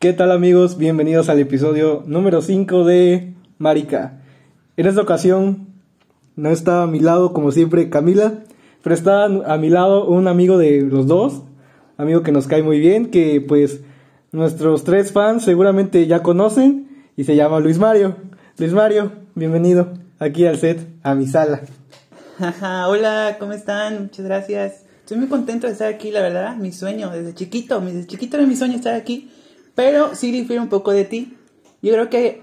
[0.00, 0.78] ¿Qué tal amigos?
[0.78, 4.22] Bienvenidos al episodio número 5 de Marica.
[4.78, 5.74] En esta ocasión
[6.36, 8.38] no está a mi lado como siempre Camila,
[8.82, 11.42] pero está a mi lado un amigo de los dos,
[11.98, 13.82] amigo que nos cae muy bien, que pues
[14.32, 18.16] nuestros tres fans seguramente ya conocen y se llama Luis Mario.
[18.56, 21.60] Luis Mario, bienvenido aquí al set, a mi sala.
[22.88, 24.04] Hola, ¿cómo están?
[24.04, 24.84] Muchas gracias.
[25.00, 28.46] Estoy muy contento de estar aquí, la verdad, mi sueño, desde chiquito, desde chiquito era
[28.46, 29.28] mi sueño estar aquí,
[29.80, 31.38] pero sí difiere un poco de ti.
[31.80, 32.42] Yo creo que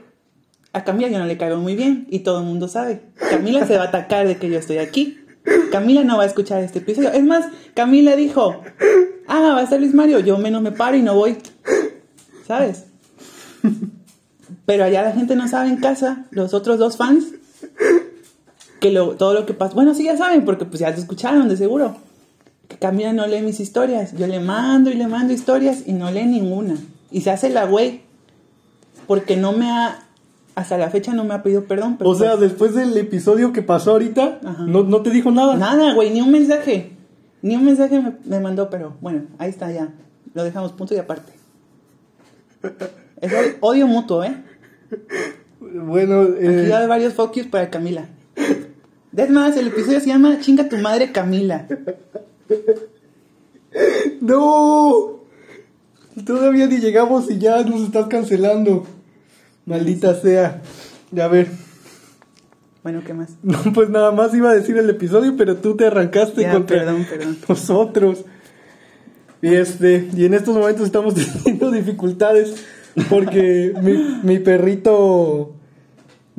[0.73, 3.04] a Camila yo no le caigo muy bien y todo el mundo sabe.
[3.30, 5.20] Camila se va a atacar de que yo estoy aquí.
[5.72, 7.12] Camila no va a escuchar este episodio.
[7.12, 8.60] Es más, Camila dijo,
[9.27, 11.38] ah, va a estar Luis Mario, yo menos me paro y no voy.
[12.48, 12.86] ¿Sabes?
[14.66, 17.26] Pero allá la gente no sabe en casa, los otros dos fans,
[18.80, 19.76] que todo lo que pasa.
[19.76, 21.98] Bueno, sí ya saben, porque pues ya te escucharon de seguro.
[22.68, 24.18] Que Camila no lee mis historias.
[24.18, 26.77] Yo le mando y le mando historias y no lee ninguna.
[27.12, 28.02] Y se hace la güey.
[29.06, 30.04] Porque no me ha.
[30.55, 31.98] Hasta la fecha no me ha pedido perdón.
[31.99, 35.55] o sea, pues después del episodio que pasó ahorita, no, no, te dijo nada.
[35.55, 36.94] Nada, güey, ni un mensaje.
[37.44, 39.94] Ni un mensaje me, me mandó, pero bueno, ahí está ya.
[40.34, 41.38] Lo dejamos punto y aparte.
[43.21, 44.36] Es odio mutuo, ¿eh?
[45.60, 46.64] Bueno, eh...
[46.64, 48.08] Aquí hay varios focus para Camila.
[49.16, 51.68] Es más, el episodio se llama Chinga tu madre Camila.
[54.21, 55.21] ¡No!
[56.26, 58.85] Todavía ni llegamos y ya nos estás cancelando.
[59.65, 60.62] Maldita sea.
[61.12, 61.48] Ya ver.
[62.84, 63.32] Bueno, ¿qué más?
[63.43, 66.78] No, pues nada más iba a decir el episodio, pero tú te arrancaste con contra
[66.78, 67.38] perdón, perdón.
[67.47, 68.25] nosotros.
[69.41, 71.13] Y este, y en estos momentos estamos
[71.44, 72.56] teniendo dificultades
[73.09, 75.53] porque mi, mi perrito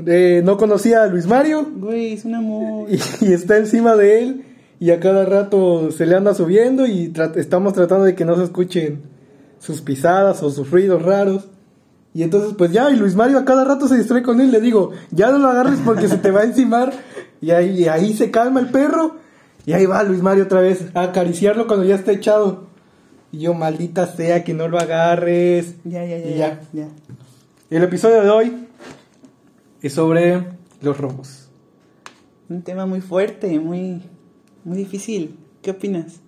[0.06, 1.68] eh, no conocía a Luis Mario.
[1.76, 2.88] Güey, es un amor.
[2.90, 4.44] Y, está encima de él
[4.80, 8.44] y a cada rato se le anda subiendo y estamos tratando de que no se
[8.44, 9.17] escuchen
[9.58, 11.48] sus pisadas o sus ruidos raros.
[12.14, 14.60] Y entonces pues ya, y Luis Mario a cada rato se distrae con él, le
[14.60, 16.92] digo, ya no lo agarres porque se te va a encimar.
[17.40, 19.16] Y ahí, y ahí se calma el perro.
[19.66, 22.68] Y ahí va Luis Mario otra vez a acariciarlo cuando ya está echado.
[23.30, 25.74] Y yo, maldita sea, que no lo agarres.
[25.84, 26.60] Ya, ya, ya.
[26.72, 26.88] ya.
[27.70, 28.66] El episodio de hoy
[29.82, 30.42] es sobre
[30.80, 31.50] los robos.
[32.48, 34.02] Un tema muy fuerte, muy,
[34.64, 35.38] muy difícil.
[35.60, 36.20] ¿Qué opinas?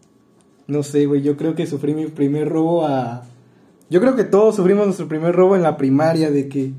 [0.70, 3.24] No sé, güey, yo creo que sufrí mi primer robo a...
[3.90, 6.72] Yo creo que todos sufrimos nuestro primer robo en la primaria, de que...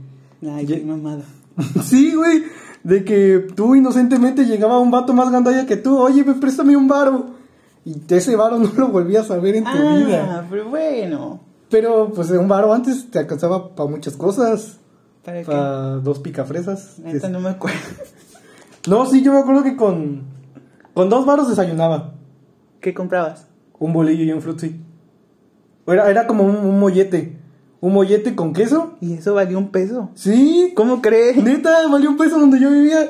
[0.50, 1.24] Ay, qué mamada.
[1.84, 2.46] sí, güey,
[2.86, 6.88] de que tú inocentemente llegaba un vato más gandalla que tú, oye, me préstame un
[6.88, 7.32] varo.
[7.84, 10.48] Y ese varo no lo volvías a ver en tu ah, vida.
[10.50, 11.42] pero bueno.
[11.70, 14.78] Pero pues un varo antes te alcanzaba para muchas cosas.
[15.26, 16.98] ¿Para, dos picafresas.
[17.06, 17.80] Esta no me acuerdo.
[18.88, 20.24] No, sí, yo me acuerdo que con,
[20.96, 22.16] con dos varos desayunaba.
[22.80, 23.51] ¿Qué comprabas?
[23.82, 24.76] Un bolillo y un frutzi.
[25.88, 27.36] Era, era como un, mollete.
[27.80, 28.94] Un mollete con queso.
[29.02, 30.12] ¿Y eso valió un peso?
[30.14, 30.72] Sí.
[30.76, 31.44] ¿Cómo crees?
[31.44, 33.10] Neta, valió un peso donde yo vivía.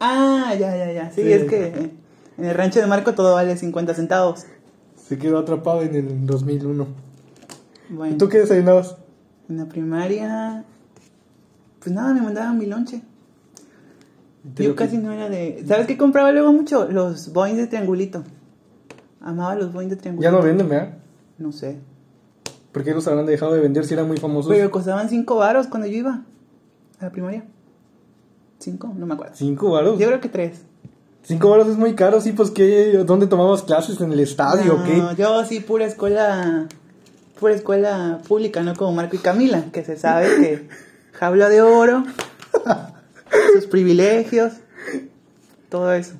[0.00, 1.12] Ah, ya, ya, ya.
[1.12, 1.20] sí.
[1.20, 1.92] es que
[2.36, 4.44] en el rancho de Marco todo vale 50 centavos.
[4.96, 6.88] Se quedó atrapado en el 2001.
[7.90, 8.14] Bueno.
[8.16, 8.96] ¿Y tú qué desayunabas?
[9.48, 10.64] En la primaria.
[11.78, 13.02] Pues nada, me mandaban mi lonche.
[14.56, 15.64] Yo casi no era de.
[15.64, 16.88] ¿Sabes qué compraba luego mucho?
[16.90, 18.24] Los boings de triangulito.
[19.20, 20.30] Amaba los boings de triangulito.
[20.30, 20.94] Ya no venden, ¿verdad?
[21.38, 21.78] No sé.
[22.72, 24.52] ¿Por qué los habrán dejado de vender si eran muy famosos?
[24.52, 26.22] Pero costaban 5 varos cuando yo iba
[27.00, 27.44] a la primaria.
[28.58, 28.92] ¿Cinco?
[28.96, 29.34] No me acuerdo.
[29.36, 29.98] ¿Cinco varos?
[29.98, 30.62] Yo creo que tres.
[31.22, 33.04] Cinco varos es muy caro, sí, pues ¿qué?
[33.06, 34.00] ¿Dónde tomabas clases?
[34.00, 35.02] ¿En el estadio o qué?
[35.16, 36.66] Yo sí, pura escuela,
[37.38, 40.68] pura escuela pública, no como Marco y Camila, que se sabe que
[41.12, 42.04] jaula de oro,
[43.52, 44.54] sus privilegios,
[45.68, 46.14] todo eso.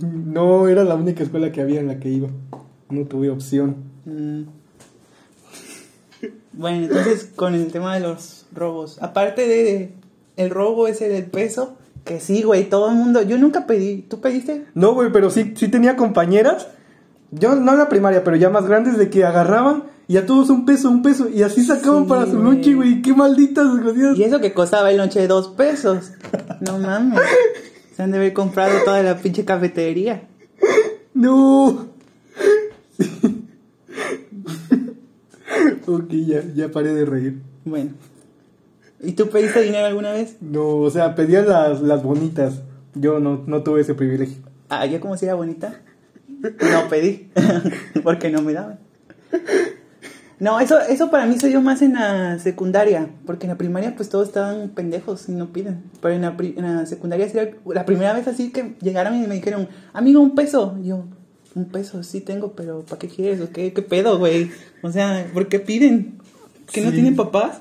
[0.00, 2.28] No, era la única escuela que había en la que iba.
[2.90, 3.76] No tuve opción.
[4.04, 4.42] Mm.
[6.52, 9.92] Bueno, entonces con el tema de los robos, aparte de
[10.36, 13.22] el robo ese del peso, que sí, güey, todo el mundo.
[13.22, 14.02] Yo nunca pedí.
[14.02, 14.66] ¿Tú pediste?
[14.74, 16.68] No, güey, pero sí, sí tenía compañeras.
[17.30, 20.50] Yo no en la primaria, pero ya más grandes de que agarraban y a todos
[20.50, 21.28] un peso, un peso.
[21.28, 23.02] Y así sacaban para su lonche, güey.
[23.02, 23.66] Qué malditas
[24.16, 26.12] Y eso que costaba el lonche de dos pesos.
[26.60, 27.20] No mames.
[27.94, 30.22] Se han de haber comprado toda la pinche cafetería.
[31.14, 31.86] No.
[35.86, 37.40] ok, ya, ya paré de reír.
[37.64, 37.92] Bueno.
[39.00, 40.36] ¿Y tú pediste dinero alguna vez?
[40.40, 42.62] No, o sea, pedía las, las bonitas.
[42.94, 44.42] Yo no, no tuve ese privilegio.
[44.68, 45.80] Ah, ¿yo como si era bonita?
[46.28, 47.30] No pedí,
[48.02, 48.80] porque no me daban.
[50.40, 53.94] No, eso, eso para mí se dio más en la secundaria, porque en la primaria
[53.96, 55.84] pues todos estaban pendejos y no piden.
[56.02, 59.36] Pero en la, en la secundaria sería la primera vez así que llegaron y me
[59.36, 60.76] dijeron, amigo, un peso.
[60.82, 61.04] Y yo,
[61.54, 63.40] un peso, sí tengo, pero ¿para qué quieres?
[63.40, 64.50] ¿O qué, qué pedo, güey?
[64.82, 66.18] O sea, ¿por qué piden?
[66.72, 67.60] ¿Que no tienen papás?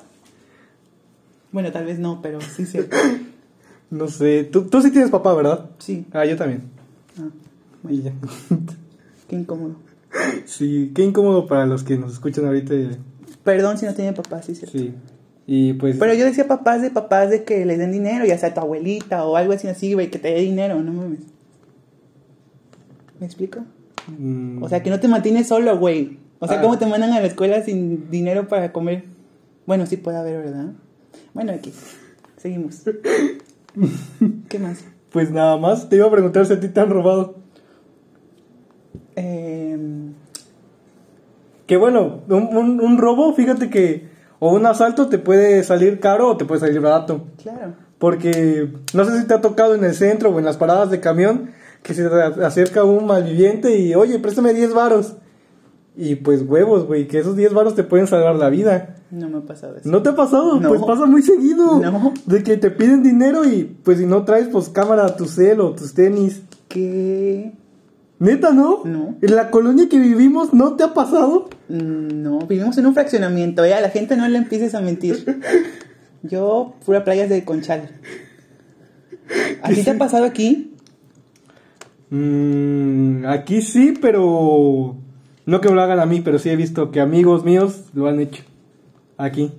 [1.51, 2.79] Bueno, tal vez no, pero sí, sí.
[3.91, 5.69] No sé, tú, tú sí tienes papá, ¿verdad?
[5.77, 6.07] Sí.
[6.13, 6.63] Ah, yo también.
[7.19, 7.27] Ah,
[7.91, 8.11] Y ya.
[9.29, 9.75] qué incómodo.
[10.45, 12.73] Sí, qué incómodo para los que nos escuchan ahorita.
[13.43, 14.77] Perdón si no tienen papás, sí, cierto.
[14.77, 14.93] Sí.
[15.45, 15.97] Y pues...
[15.97, 19.25] Pero yo decía papás de papás de que les den dinero, ya sea tu abuelita
[19.25, 21.19] o algo así, así, güey, que te dé dinero, no mames.
[23.19, 23.61] ¿Me explico?
[24.17, 26.17] mm, O sea, que no te mantienes solo, güey.
[26.39, 26.61] O sea, Ah.
[26.61, 29.05] ¿cómo te mandan a la escuela sin dinero para comer?
[29.65, 30.73] Bueno, sí puede haber, ¿verdad?
[31.33, 31.73] Bueno, aquí.
[32.37, 32.81] Seguimos.
[34.49, 34.83] ¿Qué más?
[35.11, 37.35] Pues nada más, te iba a preguntar si a ti te han robado.
[39.15, 39.52] Eh,
[41.65, 44.11] Que bueno, un, un- un robo, fíjate que...
[44.39, 47.25] O un asalto te puede salir caro o te puede salir barato.
[47.41, 47.73] claro.
[47.97, 50.99] Porque no sé si te ha tocado en el centro o en las paradas de
[50.99, 51.51] camión
[51.83, 55.13] que se te acerca un malviviente y, oye, préstame 10 varos.
[55.95, 58.97] Y pues huevos, güey, que esos 10 varos te pueden salvar la vida.
[59.11, 59.87] No me ha pasado eso.
[59.87, 60.59] ¿No te ha pasado?
[60.59, 60.67] No.
[60.67, 61.79] Pues pasa muy seguido.
[61.79, 62.13] No.
[62.25, 65.71] De que te piden dinero y pues si no traes pues cámara, tu cel o
[65.71, 66.41] tus tenis.
[66.67, 67.53] ¿Qué?
[68.19, 68.83] Neta, ¿no?
[68.85, 69.15] No.
[69.21, 71.49] En la colonia que vivimos, ¿no te ha pasado?
[71.69, 73.73] Mm, No, vivimos en un fraccionamiento, ¿eh?
[73.73, 75.41] A la gente no le empieces a mentir.
[76.23, 77.89] Yo, pura playas de Conchal.
[79.61, 80.73] ¿A ti te ha pasado aquí?
[82.09, 84.95] Mm, aquí sí, pero
[85.45, 88.07] no que me lo hagan a mí, pero sí he visto que amigos míos lo
[88.07, 88.43] han hecho.
[89.17, 89.51] Aquí.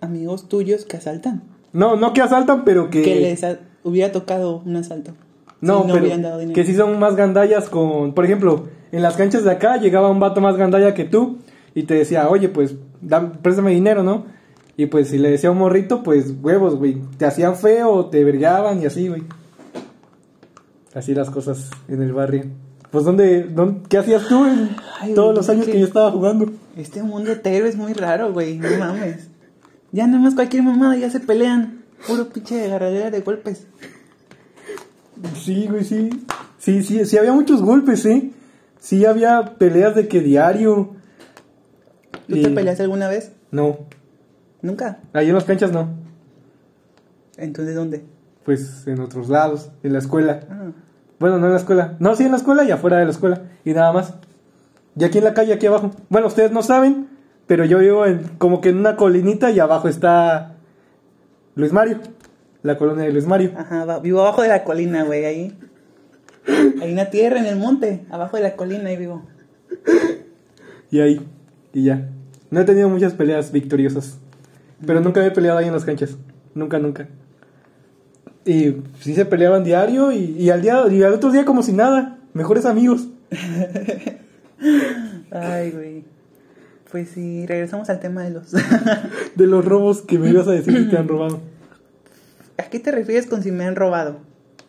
[0.00, 1.42] Amigos tuyos que asaltan.
[1.72, 3.02] No, no que asaltan, pero que...
[3.02, 3.44] Que les
[3.84, 5.12] hubiera tocado un asalto.
[5.62, 6.54] No, pero hubieran dado dinero.
[6.54, 8.12] que sí son más gandallas con...
[8.14, 11.38] Por ejemplo, en las canchas de acá llegaba un vato más gandalla que tú
[11.74, 12.74] y te decía, oye, pues,
[13.42, 14.26] préstame dinero, ¿no?
[14.76, 17.00] Y pues si le decía a un morrito, pues, huevos, güey.
[17.16, 19.22] Te hacían feo, te vergaban y así, güey.
[20.94, 22.44] Así las cosas en el barrio.
[22.90, 24.70] Pues, ¿dónde, dónde qué hacías tú en
[25.00, 26.50] Ay, todos los años que- que yo estaba jugando?
[26.76, 28.58] Este mundo hetero es muy raro, güey.
[28.58, 29.28] No mames.
[29.92, 31.82] Ya nada más cualquier mamada ya se pelean.
[32.06, 33.66] Puro pinche agarradera de golpes.
[35.34, 36.10] Sí, güey, sí.
[36.58, 38.30] Sí, sí, sí había muchos golpes, ¿eh?
[38.78, 40.90] Sí había peleas de que diario.
[42.28, 43.32] ¿Tú Y- te peleaste alguna vez?
[43.50, 43.78] No,
[44.62, 44.98] Nunca.
[45.12, 45.88] ahí en las canchas no.
[47.36, 48.04] Entonces, ¿dónde?
[48.44, 50.40] Pues en otros lados, en la escuela.
[50.50, 50.70] Ah.
[51.18, 51.96] Bueno, no en la escuela.
[52.00, 53.42] No, sí en la escuela y afuera de la escuela.
[53.64, 54.14] Y nada más.
[54.96, 55.90] Y aquí en la calle, aquí abajo.
[56.08, 57.08] Bueno, ustedes no saben,
[57.46, 60.56] pero yo vivo en, como que en una colinita y abajo está
[61.54, 61.98] Luis Mario.
[62.62, 63.52] La colonia de Luis Mario.
[63.56, 65.56] Ajá, vivo abajo de la colina, güey, ahí.
[66.80, 69.22] Hay una tierra en el monte, abajo de la colina, ahí vivo.
[70.90, 71.20] Y ahí.
[71.72, 72.08] Y ya.
[72.50, 74.18] No he tenido muchas peleas victoriosas.
[74.84, 76.16] Pero nunca he peleado ahí en las canchas.
[76.54, 77.08] Nunca, nunca.
[78.44, 81.72] Y sí se peleaban diario y, y al día y al otro día como si
[81.72, 82.18] nada.
[82.34, 83.08] Mejores amigos.
[85.30, 86.04] Ay, güey.
[86.90, 88.52] Pues sí, regresamos al tema de los...
[89.34, 91.40] De los robos que me ibas a decir que te han robado.
[92.58, 94.18] ¿A qué te refieres con si me han robado?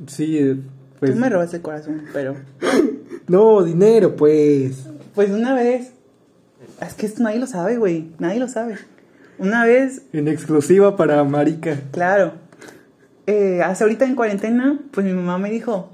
[0.07, 0.63] Sí,
[0.99, 1.13] pues.
[1.13, 2.35] Tú me robaste el corazón, pero...
[3.27, 4.85] No, dinero, pues.
[5.15, 5.91] Pues una vez...
[6.81, 8.11] Es que esto nadie lo sabe, güey.
[8.19, 8.75] Nadie lo sabe.
[9.39, 11.79] Una vez En exclusiva para Marica.
[11.91, 12.33] Claro.
[13.25, 15.89] Eh, hace ahorita en cuarentena, pues mi mamá me dijo,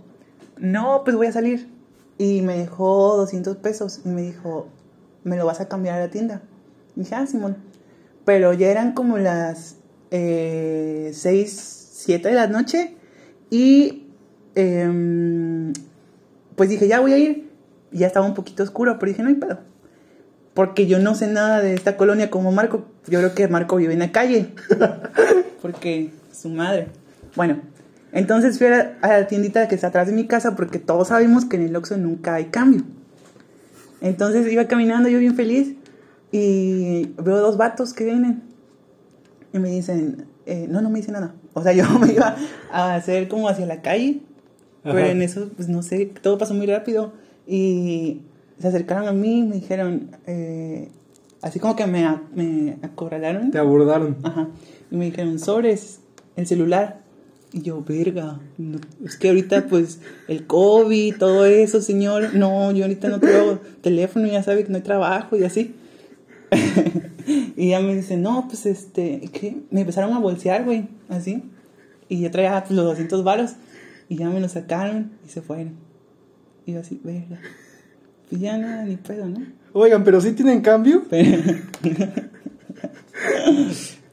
[0.58, 1.70] no, pues voy a salir.
[2.18, 4.68] Y me dejó 200 pesos y me dijo,
[5.24, 6.42] ¿me lo vas a cambiar a la tienda?
[6.96, 7.58] Y dije, ah, Simón.
[8.26, 9.78] Pero ya eran como las
[10.12, 12.96] eh, 6, 7 de la noche
[13.50, 14.08] y
[14.56, 15.74] em,
[16.56, 17.50] pues dije, ya voy a ir.
[17.92, 19.60] Ya estaba un poquito oscuro, pero dije, no hay pedo.
[20.54, 22.86] Porque yo no sé nada de esta colonia como Marco.
[23.08, 24.54] Yo creo que Marco vive en la calle.
[25.62, 26.88] Porque su madre.
[27.36, 27.60] Bueno,
[28.12, 31.10] entonces fui a la, a la tiendita que está atrás de mi casa porque todos
[31.10, 32.84] sabemos que en el Oxxo nunca hay cambio.
[34.02, 35.76] Entonces iba caminando yo bien feliz
[36.32, 38.42] y veo dos vatos que vienen
[39.52, 41.34] y me dicen, eh, no, no me dice nada.
[41.54, 42.36] O sea, yo me iba
[42.72, 44.22] a hacer como hacia la calle,
[44.84, 45.10] pero Ajá.
[45.10, 47.14] en eso, pues no sé, todo pasó muy rápido
[47.48, 48.22] y
[48.60, 50.90] se acercaron a mí y me dijeron, eh,
[51.42, 53.52] así como que me, me acorralaron.
[53.52, 54.18] Te abordaron.
[54.24, 54.48] Ajá.
[54.92, 56.00] Y me dijeron, sobres,
[56.36, 57.02] el celular.
[57.52, 62.84] Y yo, verga, no, es que ahorita pues el COVID, todo eso, señor, no, yo
[62.84, 65.74] ahorita no tengo teléfono, ya sabe que no hay trabajo y así.
[67.28, 69.58] y ya me dice, no, pues este, ¿qué?
[69.72, 71.44] Me empezaron a bolsear, güey, así.
[72.08, 73.52] Y yo traía pues, los 200 varos
[74.08, 75.74] y ya me lo sacaron y se fueron.
[76.66, 77.40] Y yo así, verga.
[78.30, 79.40] Pues ya nada, ni pedo, ¿no?
[79.74, 81.04] Oigan, pero sí tienen cambio.
[81.10, 81.42] Pero,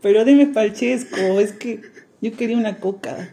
[0.02, 1.80] pero dime palchesco, es que
[2.20, 3.30] yo quería una coca.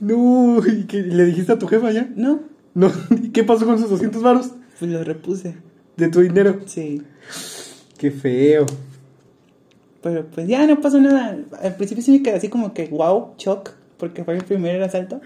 [0.00, 1.02] No, ¿y qué?
[1.02, 2.08] ¿Le dijiste a tu jefa ya?
[2.16, 2.40] No,
[2.74, 2.90] No,
[3.22, 5.56] ¿y qué pasó con esos 200 varos pues lo repuse.
[5.96, 6.60] de tu dinero?
[6.66, 7.02] Sí.
[7.98, 8.64] Qué feo.
[10.02, 11.36] Pero pues ya no pasó nada.
[11.62, 15.20] Al principio sí me quedé así como que wow, shock, porque fue el primer asalto.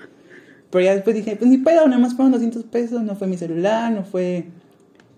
[0.71, 3.37] Pero ya después dije, pues ni pedo, nada más fueron 200 pesos, no fue mi
[3.37, 4.47] celular, no fue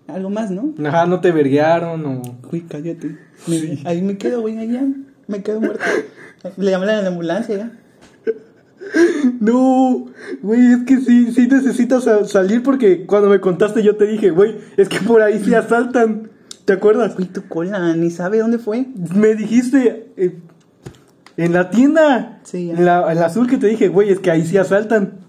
[0.07, 0.73] algo más, ¿no?
[0.85, 2.21] Ajá, no te verguearon o...
[2.51, 3.17] Uy, cállate.
[3.47, 4.83] Me- Ahí me quedo, güey, ahí ya.
[5.27, 5.83] Me quedo muerto.
[6.57, 7.71] Le llamé a la ambulancia ya.
[9.39, 10.05] No,
[10.41, 14.29] güey, es que sí, sí necesitas sa- salir porque cuando me contaste yo te dije,
[14.29, 16.29] güey, es que por ahí sí asaltan.
[16.65, 17.15] ¿Te acuerdas?
[17.17, 18.87] Uy, tu cola, ni sabe dónde fue.
[19.15, 20.39] Me dijiste eh,
[21.37, 22.73] en la tienda, Sí, ya.
[22.73, 25.19] en la, en la azul que te dije, güey, es que ahí sí asaltan.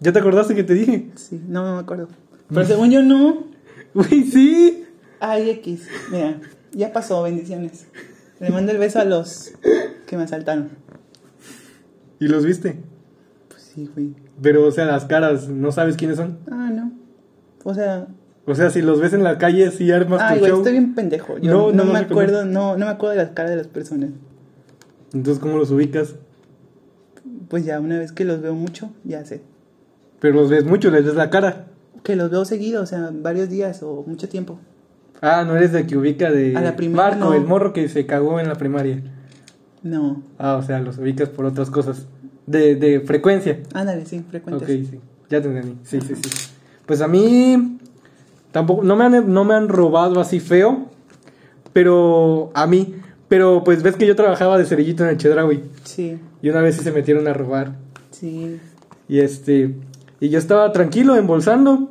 [0.00, 1.10] ¿Ya te acordaste que te dije?
[1.14, 2.08] Sí, no, no me acuerdo.
[2.48, 3.44] Pero según yo no.
[3.94, 4.84] Güey, sí.
[5.20, 5.86] Ay, X.
[6.10, 6.40] Mira,
[6.72, 7.86] ya pasó, bendiciones.
[8.40, 9.52] Le mando el beso a los
[10.06, 10.70] que me asaltaron.
[12.18, 12.80] ¿Y los viste?
[13.48, 14.14] Pues sí, güey.
[14.40, 16.38] Pero, o sea, las caras, ¿no sabes quiénes son?
[16.50, 16.92] Ah, no.
[17.64, 18.08] O sea,
[18.44, 20.58] O sea, si los ves en la calle, sí armas ay, tu güey, show.
[20.60, 21.38] estoy bien pendejo.
[21.38, 23.68] Yo No, no, no me acuerdo, no, no me acuerdo de las caras de las
[23.68, 24.10] personas.
[25.14, 26.16] Entonces, ¿cómo los ubicas?
[27.48, 29.42] Pues ya una vez que los veo mucho, ya sé.
[30.20, 31.66] Pero los ves mucho, les ves la cara.
[32.02, 34.58] Que los veo seguido, o sea, varios días o mucho tiempo.
[35.20, 37.34] Ah, no eres de que ubica de A la Marco, no.
[37.34, 39.02] el morro que se cagó en la primaria.
[39.84, 40.22] No.
[40.38, 42.06] Ah, o sea, los ubicas por otras cosas.
[42.46, 43.60] De, de frecuencia.
[43.72, 44.62] Ándale, sí, frecuentes.
[44.68, 45.00] Ok, sí.
[45.30, 45.78] Ya te entendí.
[45.84, 46.48] Sí, sí, sí.
[46.86, 47.78] Pues a mí
[48.52, 50.86] tampoco no me han no me han robado así feo,
[51.72, 52.94] pero a mí,
[53.28, 56.76] pero pues ves que yo trabajaba de cerillito en el Chedraui Sí, y una vez
[56.76, 57.72] sí se metieron a robar
[58.10, 58.60] sí.
[59.08, 59.74] y este
[60.20, 61.90] y yo estaba tranquilo embolsando,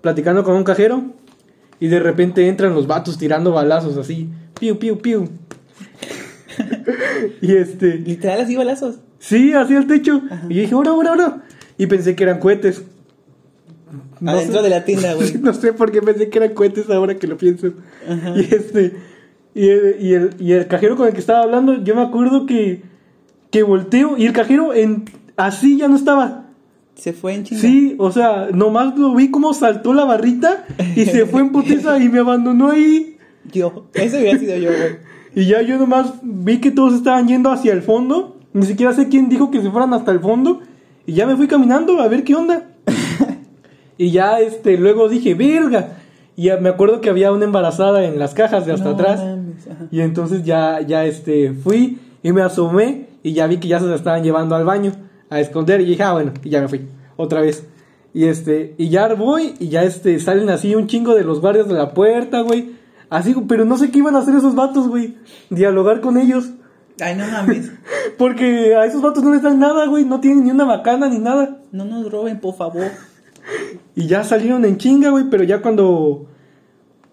[0.00, 1.02] platicando con un cajero
[1.78, 4.28] y de repente entran los vatos tirando balazos así,
[4.58, 5.28] piu piu piu.
[7.42, 8.96] y este Literal así balazos.
[9.18, 10.22] Sí, hacia el techo.
[10.30, 10.46] Ajá.
[10.48, 11.42] Y yo dije, ahora, ahora, ahora.
[11.76, 12.82] Y pensé que eran cohetes.
[14.20, 15.34] No Adentro sé- de la tienda, güey.
[15.40, 17.72] No sé por qué pensé que eran cohetes ahora que lo pienso.
[18.08, 18.34] Ajá.
[18.36, 18.94] Y este.
[19.54, 22.46] Y el, y, el, y el cajero con el que estaba hablando, yo me acuerdo
[22.46, 22.82] que.
[23.50, 25.04] Que volteo y el cajero en.
[25.36, 26.46] Así ya no estaba.
[26.94, 27.60] Se fue en chinga.
[27.62, 31.98] Sí, o sea, nomás lo vi como saltó la barrita y se fue en putiza
[31.98, 33.16] y me abandonó ahí.
[33.50, 33.86] Yo.
[33.94, 35.10] Ese hubiera sido yo, güey.
[35.32, 38.36] Y ya yo nomás vi que todos estaban yendo hacia el fondo.
[38.52, 40.60] Ni siquiera sé quién dijo que se fueran hasta el fondo.
[41.06, 42.69] Y ya me fui caminando a ver qué onda.
[44.00, 45.98] Y ya este, luego dije, verga.
[46.34, 49.20] Y me acuerdo que había una embarazada en las cajas de hasta No atrás.
[49.20, 49.68] mames.
[49.90, 53.84] Y entonces ya, ya este, fui y me asomé y ya vi que ya se
[53.84, 54.92] la estaban llevando al baño
[55.28, 55.82] a esconder.
[55.82, 56.88] Y dije, ah, bueno, y ya me fui.
[57.18, 57.66] Otra vez.
[58.14, 61.68] Y este, y ya voy y ya este, salen así un chingo de los guardias
[61.68, 62.70] de la puerta, güey.
[63.10, 65.18] Así, pero no sé qué iban a hacer esos vatos, güey.
[65.50, 66.48] Dialogar con ellos.
[67.02, 67.70] Ay, no mames.
[68.16, 70.06] Porque a esos vatos no les dan nada, güey.
[70.06, 71.58] No tienen ni una bacana ni nada.
[71.70, 72.86] No nos roben, por favor.
[73.94, 75.24] Y ya salieron en chinga, güey.
[75.30, 76.26] Pero ya cuando.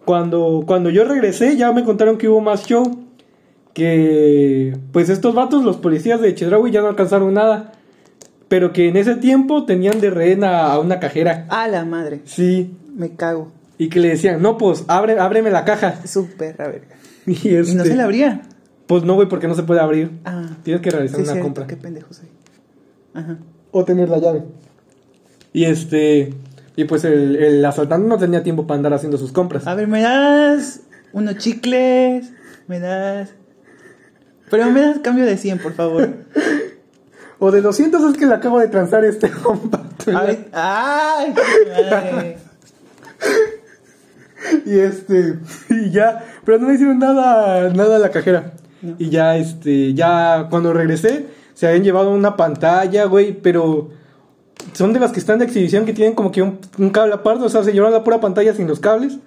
[0.05, 3.05] Cuando, cuando yo regresé, ya me contaron que hubo más show.
[3.73, 4.77] Que.
[4.91, 7.73] Pues estos vatos, los policías de Chedraui, ya no alcanzaron nada.
[8.47, 11.45] Pero que en ese tiempo tenían de rehén a, a una cajera.
[11.49, 12.21] A la madre.
[12.25, 12.73] Sí.
[12.95, 13.51] Me cago.
[13.77, 16.05] Y que le decían, no, pues, abre, ábreme la caja.
[16.05, 16.83] Súper, a ver.
[17.27, 18.41] Y, ¿Y no este, se la abría?
[18.87, 20.11] Pues no, güey, porque no se puede abrir.
[20.23, 20.47] Ah.
[20.63, 21.67] Tienes que realizar Sí, una cierto, compra.
[21.67, 22.29] Qué pendejo soy.
[23.13, 23.37] Ajá.
[23.71, 24.43] o tener la llave.
[25.53, 26.33] Y este.
[26.75, 29.67] Y pues el, el asaltante no tenía tiempo para andar haciendo sus compras.
[29.67, 32.31] A ver, ¿me das unos chicles?
[32.67, 33.29] ¿Me das...?
[34.49, 36.09] Pero me das cambio de 100, por favor.
[37.39, 39.83] O de 200 es que le acabo de transar este compa.
[40.13, 41.33] A ver, ¡Ay!
[41.35, 42.37] qué madre.
[44.65, 45.39] Y este.
[45.69, 46.23] Y ya.
[46.45, 48.53] Pero no le hicieron nada, nada a la cajera.
[48.81, 48.95] No.
[48.97, 49.93] Y ya, este.
[49.93, 53.33] Ya cuando regresé, se habían llevado una pantalla, güey.
[53.33, 53.89] Pero.
[54.73, 57.45] Son de las que están de exhibición que tienen como que un, un cable aparte.
[57.45, 59.19] O sea, se llevaron la pura pantalla sin los cables.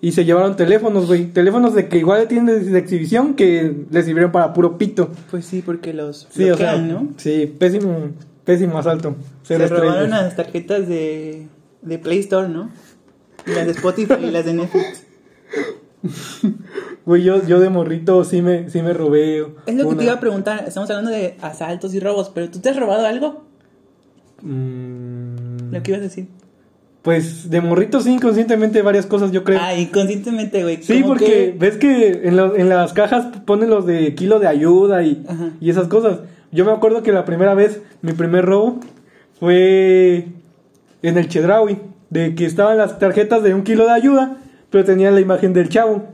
[0.00, 1.26] Y se llevaron teléfonos, güey.
[1.26, 5.10] Teléfonos de que igual tienen de, exhibición que les sirvieron para puro pito.
[5.30, 7.08] Pues sí, porque los Sí, o sea, bloquean, ¿no?
[7.16, 8.10] sí, pésimo,
[8.44, 9.16] pésimo asalto.
[9.42, 11.48] Se robaron las tarjetas de,
[11.82, 12.70] de Play Store, ¿no?
[13.46, 15.02] Y las de Spotify y las de Netflix.
[17.06, 19.46] Güey, yo, yo de morrito sí me, sí me robé.
[19.66, 20.64] Es lo que te iba a preguntar.
[20.66, 23.45] Estamos hablando de asaltos y robos, pero ¿tú te has robado algo?
[24.42, 26.26] Mm, Lo que ibas a decir.
[27.02, 29.60] Pues de morrito sí, inconscientemente varias cosas, yo creo.
[29.62, 30.82] Ah, inconscientemente, güey.
[30.82, 34.48] sí, porque que- ves que en, lo- en las cajas ponen los de kilo de
[34.48, 35.50] ayuda y, Ajá.
[35.60, 36.18] y esas cosas.
[36.50, 38.80] Yo me acuerdo que la primera vez, mi primer robo
[39.38, 40.26] fue
[41.02, 41.78] en el Chedraui,
[42.10, 44.38] de que estaban las tarjetas de un kilo de ayuda,
[44.70, 46.04] pero tenían la imagen del chavo.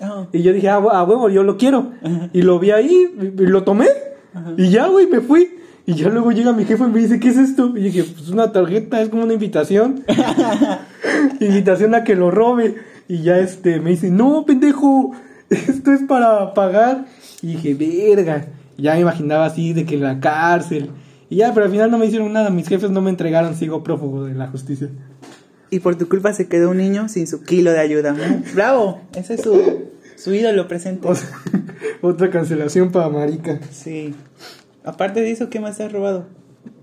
[0.00, 1.92] Ah, Y yo dije, ah, huevo, yo lo quiero.
[2.02, 2.28] Ajá.
[2.32, 3.86] Y lo vi ahí, y y lo tomé.
[4.56, 5.48] Y ya, güey, me fui.
[5.84, 7.76] Y ya luego llega mi jefe y me dice, ¿qué es esto?
[7.76, 10.04] Y dije, pues una tarjeta, es como una invitación.
[11.40, 12.76] invitación a que lo robe.
[13.08, 15.12] Y ya este me dice, no, pendejo,
[15.50, 17.06] esto es para pagar.
[17.42, 18.46] Y dije, verga.
[18.78, 20.90] Ya me imaginaba así de que en la cárcel.
[21.28, 22.50] Y ya, pero al final no me hicieron nada.
[22.50, 24.88] Mis jefes no me entregaron, sigo prófugo de la justicia.
[25.70, 28.14] Y por tu culpa se quedó un niño sin su kilo de ayuda.
[28.54, 29.00] ¡Bravo!
[29.16, 31.08] Ese es su, su ídolo presente.
[32.02, 33.58] Otra cancelación para marica.
[33.70, 34.14] Sí.
[34.84, 36.26] Aparte de eso, ¿qué más te has robado?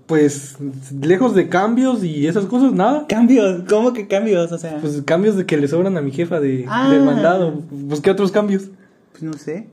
[0.06, 0.56] Pues
[1.00, 3.06] lejos de cambios y esas cosas, nada.
[3.08, 4.50] Cambios, ¿cómo que cambios?
[4.50, 6.90] O sea, pues, cambios de que le sobran a mi jefa de, Ah.
[6.90, 7.60] del mandado.
[7.88, 8.64] Pues qué otros cambios.
[9.12, 9.66] pues no sé.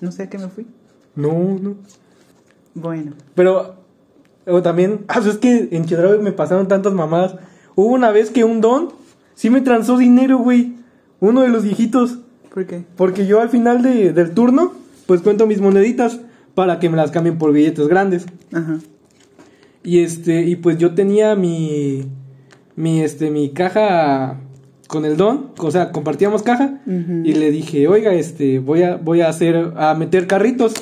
[0.00, 0.66] No sé a qué me fui.
[1.14, 1.74] No, no.
[2.74, 3.12] Bueno.
[3.34, 3.76] Pero
[4.46, 7.36] o también, ah, es que en Chedraui me pasaron tantas mamadas.
[7.74, 8.90] Hubo una vez que un don
[9.34, 10.74] sí me transó dinero, güey.
[11.20, 12.18] Uno de los viejitos.
[12.54, 12.84] ¿Por qué?
[12.96, 14.72] Porque yo al final de- del turno,
[15.06, 16.20] pues cuento mis moneditas
[16.56, 18.26] para que me las cambien por billetes grandes.
[18.52, 18.78] Ajá.
[19.84, 22.02] Y este, y pues yo tenía mi,
[22.74, 24.40] mi, este, mi caja
[24.88, 26.80] con el don, o sea, compartíamos caja.
[26.86, 30.74] Y le dije, oiga, este, voy a, voy a hacer, a meter carritos.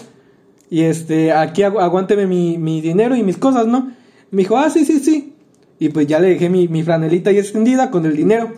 [0.71, 3.93] Y este, aquí agu- aguánteme mi, mi dinero y mis cosas, ¿no?
[4.31, 5.35] Me dijo, ah, sí, sí, sí.
[5.79, 8.53] Y pues ya le dejé mi, mi franelita ahí extendida con el dinero.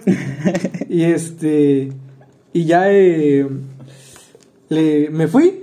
[0.88, 1.92] y este,
[2.52, 3.46] y ya eh,
[4.68, 5.62] le, me fui.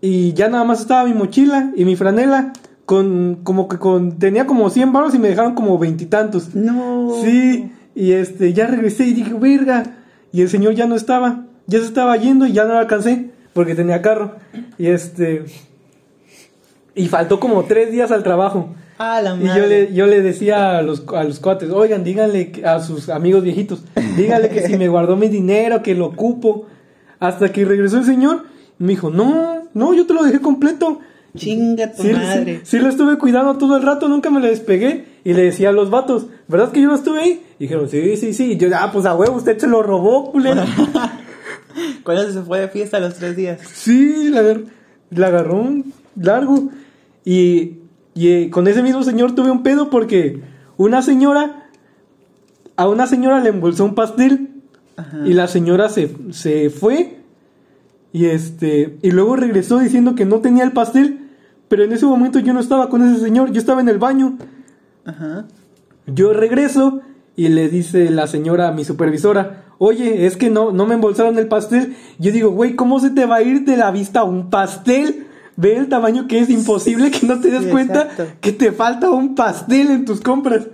[0.00, 2.52] Y ya nada más estaba mi mochila y mi franela.
[2.86, 6.54] Con, como que con, tenía como 100 baros y me dejaron como veintitantos.
[6.56, 7.12] No.
[7.22, 9.84] Sí, y este, ya regresé y dije, verga.
[10.32, 13.30] Y el señor ya no estaba, ya se estaba yendo y ya no lo alcancé
[13.52, 14.32] porque tenía carro.
[14.76, 15.44] Y este,
[16.94, 18.74] y faltó como tres días al trabajo.
[18.98, 19.60] Ah, la Y madre.
[19.60, 23.42] yo le, yo le decía a los, a los cuates, oigan, díganle a sus amigos
[23.42, 23.82] viejitos,
[24.16, 26.66] díganle que si me guardó mi dinero, que lo ocupo.
[27.18, 31.00] Hasta que regresó el señor, y me dijo, no, no, yo te lo dejé completo.
[31.36, 32.56] Chinga tu Sí, madre.
[32.64, 35.04] sí, sí lo estuve cuidando todo el rato, nunca me lo despegué.
[35.22, 37.42] Y le decía a los vatos, ¿verdad que yo no estuve ahí?
[37.58, 38.52] Y dijeron, sí, sí, sí.
[38.52, 40.62] Y yo, ah, pues a huevo, usted se lo robó, culero.
[42.02, 43.60] ¿Cuándo se fue de fiesta a los tres días?
[43.72, 44.42] sí, la,
[45.10, 46.70] la agarró un largo.
[47.24, 47.76] Y,
[48.14, 50.40] y eh, con ese mismo señor tuve un pedo porque
[50.78, 51.68] una señora,
[52.76, 54.48] a una señora le embolsó un pastel.
[54.96, 55.18] Ajá.
[55.26, 57.19] Y la señora se, se fue.
[58.12, 58.98] Y este.
[59.02, 61.28] Y luego regresó diciendo que no tenía el pastel.
[61.68, 64.36] Pero en ese momento yo no estaba con ese señor, yo estaba en el baño.
[65.04, 65.46] Ajá.
[66.06, 67.00] Yo regreso
[67.36, 71.38] y le dice la señora a mi supervisora, oye, es que no, no me embolsaron
[71.38, 71.94] el pastel.
[72.18, 75.28] Yo digo, güey, ¿cómo se te va a ir de la vista un pastel?
[75.56, 78.08] Ve el tamaño que es imposible que no te des Sí, cuenta
[78.40, 80.66] que te falta un pastel en tus compras.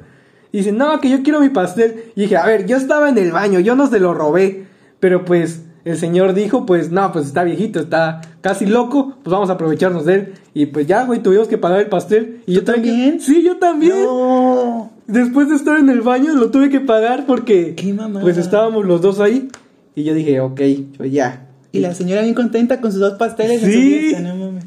[0.50, 2.04] Y dice, no, que yo quiero mi pastel.
[2.16, 4.66] Y dije, a ver, yo estaba en el baño, yo no se lo robé.
[4.98, 9.48] Pero pues el señor dijo, pues no, pues está viejito, está casi loco, pues vamos
[9.50, 10.34] a aprovecharnos de él.
[10.52, 12.42] Y pues ya, güey, tuvimos que pagar el pastel.
[12.46, 13.20] Y yo tuve que- también?
[13.20, 14.02] Sí, yo también.
[14.04, 14.90] No.
[15.06, 18.20] Después de estar en el baño lo tuve que pagar porque Qué mamada.
[18.20, 19.48] pues estábamos los dos ahí
[19.94, 20.60] y yo dije, ok,
[20.96, 21.46] pues ya.
[21.70, 23.98] Y la señora bien contenta con sus dos pasteles en su Sí.
[24.00, 24.64] fiesta, no mames.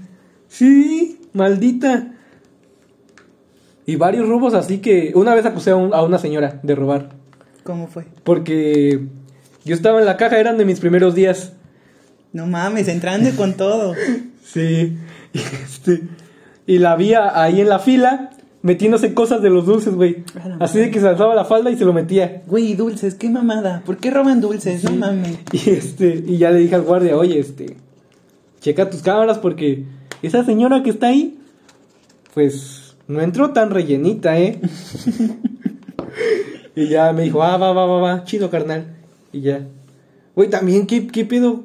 [0.48, 2.14] Sí, maldita.
[3.86, 7.10] Y varios robos así que una vez acusé a, un- a una señora de robar
[7.64, 8.06] ¿Cómo fue?
[8.24, 9.08] porque
[9.70, 11.54] yo estaba en la caja, eran de mis primeros días.
[12.34, 13.96] No mames, entrando con todo.
[14.42, 14.98] Sí.
[15.32, 16.02] Y, este,
[16.66, 18.32] y la vi ahí en la fila
[18.64, 20.24] metiéndose cosas de los dulces, güey.
[20.60, 22.42] Así de que se alzaba la falda y se lo metía.
[22.48, 23.84] Güey, dulces, qué mamada.
[23.86, 24.84] ¿Por qué roban dulces?
[24.84, 25.38] No mames.
[25.52, 27.78] Y este, y ya le dije al guardia, oye, este,
[28.60, 29.86] checa tus cámaras porque
[30.24, 31.38] esa señora que está ahí,
[32.34, 34.60] pues no entró tan rellenita, ¿eh?
[36.76, 38.96] y ya me dijo, ah, va, va, va, va, chido, carnal.
[39.32, 39.68] Y ya.
[40.36, 41.64] Güey, también, ¿qué, qué pedo?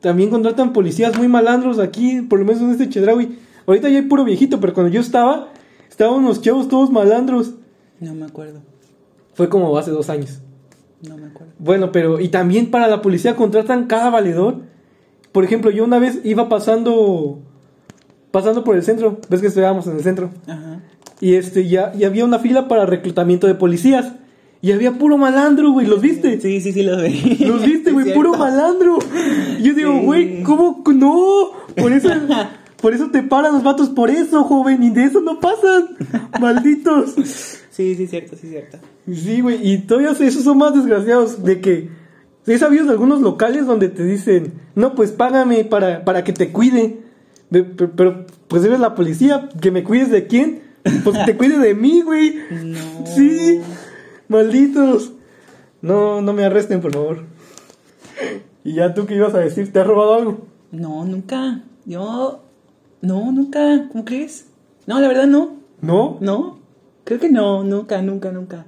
[0.00, 3.38] También contratan policías muy malandros aquí, por lo menos en este Chedraui.
[3.66, 5.48] Ahorita ya hay puro viejito, pero cuando yo estaba,
[5.88, 7.52] estaban unos chavos todos malandros.
[8.00, 8.60] No me acuerdo.
[9.34, 10.40] Fue como hace dos años.
[11.08, 11.52] No me acuerdo.
[11.58, 14.62] Bueno, pero y también para la policía contratan cada valedor.
[15.30, 17.38] Por ejemplo, yo una vez iba pasando
[18.32, 20.80] pasando por el centro, ves que estábamos en el centro Ajá.
[21.20, 24.14] y este ya y había una fila para reclutamiento de policías
[24.62, 26.40] y había puro malandro, güey, ¿los viste?
[26.40, 27.36] Sí, sí, sí, los vi.
[27.44, 28.98] Los viste, güey, puro malandro.
[29.58, 30.04] Y Yo digo, Sí.
[30.06, 31.50] güey, ¿cómo no?
[31.76, 32.08] Por eso
[32.80, 35.88] por eso te paran los vatos por eso, joven, y de eso no pasan.
[36.40, 37.14] Malditos.
[37.70, 38.78] Sí, sí, cierto, sí, cierto.
[39.12, 41.88] Sí, güey, y todavía esos son más desgraciados de que
[42.46, 46.50] he sabido de algunos locales donde te dicen, no, pues págame para, para que te
[46.50, 46.98] cuide.
[47.50, 50.62] Ve- pe- Pero, pues eres la policía, que me cuides de quién?
[51.04, 52.36] Pues te cuide de mí, güey.
[52.64, 53.06] No.
[53.06, 53.60] Sí,
[54.32, 55.12] malditos.
[55.80, 57.24] No, no me arresten, por favor.
[58.64, 60.38] Y ya tú qué ibas a decir, ¿te has robado algo?
[60.70, 61.62] No, nunca.
[61.84, 62.42] Yo.
[63.00, 63.88] No, nunca.
[63.90, 64.46] ¿Cómo crees?
[64.86, 65.56] No, la verdad no.
[65.80, 66.18] ¿No?
[66.20, 66.58] No.
[67.04, 68.64] Creo que no, nunca, nunca, nunca.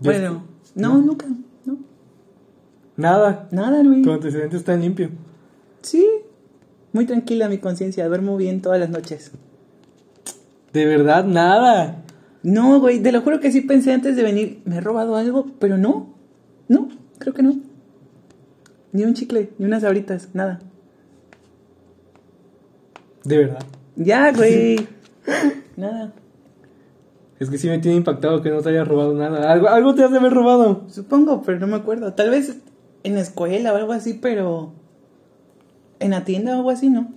[0.00, 0.42] Yo- Bueno,
[0.74, 1.26] no, nunca,
[1.64, 1.76] no.
[2.96, 3.48] Nada.
[3.52, 4.02] Nada, Luis.
[4.04, 5.10] Tu antecedente está limpio.
[5.82, 6.04] Sí.
[6.92, 9.30] Muy tranquila mi conciencia, duermo bien todas las noches.
[10.72, 12.02] De verdad, nada.
[12.46, 15.46] No, güey, te lo juro que sí pensé antes de venir, me he robado algo,
[15.58, 16.14] pero no.
[16.68, 17.56] No, creo que no.
[18.92, 20.60] Ni un chicle, ni unas abritas, nada.
[23.24, 23.58] De verdad.
[23.96, 24.86] Ya, güey.
[25.76, 26.12] nada.
[27.40, 29.50] Es que sí me tiene impactado que no te haya robado nada.
[29.50, 30.84] Algo, algo te has de haber robado.
[30.86, 32.12] Supongo, pero no me acuerdo.
[32.12, 32.58] Tal vez
[33.02, 34.70] en la escuela o algo así, pero
[35.98, 37.12] en la tienda o algo así, ¿no?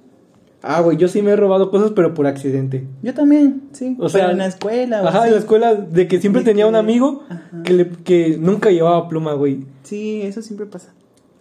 [0.62, 2.86] Ah, güey, yo sí me he robado cosas, pero por accidente.
[3.02, 3.96] Yo también, sí.
[4.00, 6.52] O sea, pero en la escuela o Ajá, en la escuela, de que siempre De
[6.52, 7.64] tenía un amigo Ajá.
[7.64, 9.60] que, le- que nunca llevaba pluma, güey.
[9.84, 10.94] Sí, eso siempre pasa.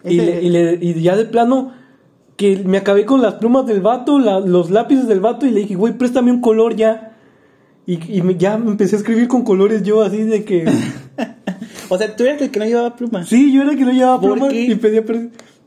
[0.05, 1.73] Y, le- y, le- y ya de plano,
[2.37, 5.59] que me acabé con las plumas del vato, la- los lápices del vato, y le
[5.61, 7.17] dije, güey, préstame un color ya.
[7.85, 10.63] Y, y me- ya me empecé a escribir con colores yo, así de que.
[11.91, 13.23] O sea, tú eras el que no llevaba pluma.
[13.25, 15.03] sí, yo era el que no llevaba ¿Por pluma y pedía.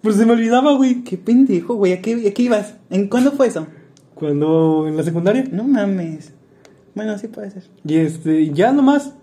[0.02, 1.02] Pre- Pues se me olvidaba, güey.
[1.04, 1.92] Qué pendejo, güey.
[1.94, 2.74] ¿A qué, a qué ibas?
[2.90, 3.66] ¿En cuándo fue eso?
[4.14, 5.44] Cuando en la secundaria.
[5.50, 6.32] No mames.
[6.94, 7.64] Bueno, sí puede ser.
[7.86, 9.14] Y este, y ya nomás.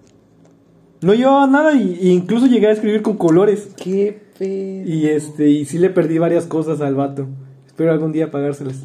[1.01, 3.69] No llevaba nada y, y incluso llegué a escribir con colores.
[3.81, 4.89] Qué pedo.
[4.89, 7.27] Y este, y sí le perdí varias cosas al vato.
[7.67, 8.81] Espero algún día pagárselas.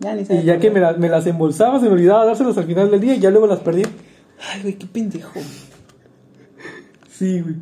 [0.00, 2.58] Ya ni Y sabes ya que me, la- me las embolsaba, se me olvidaba dárselas
[2.58, 3.82] al final del día y ya luego las perdí.
[4.52, 5.38] Ay, güey, qué pendejo.
[7.10, 7.54] Sí, güey.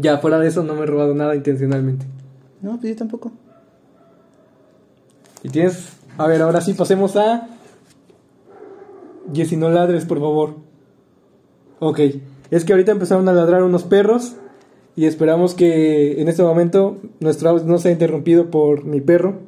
[0.00, 2.06] Ya fuera de eso no me he robado nada intencionalmente.
[2.62, 3.32] No, pues yo tampoco.
[5.42, 5.96] Y tienes.
[6.18, 7.48] A ver, ahora sí pasemos a.
[9.32, 10.56] Jessy, no ladres, por favor.
[11.78, 12.00] Ok.
[12.50, 14.36] Es que ahorita empezaron a ladrar unos perros.
[14.96, 19.38] Y esperamos que en este momento nuestro audio no sea interrumpido por mi perro.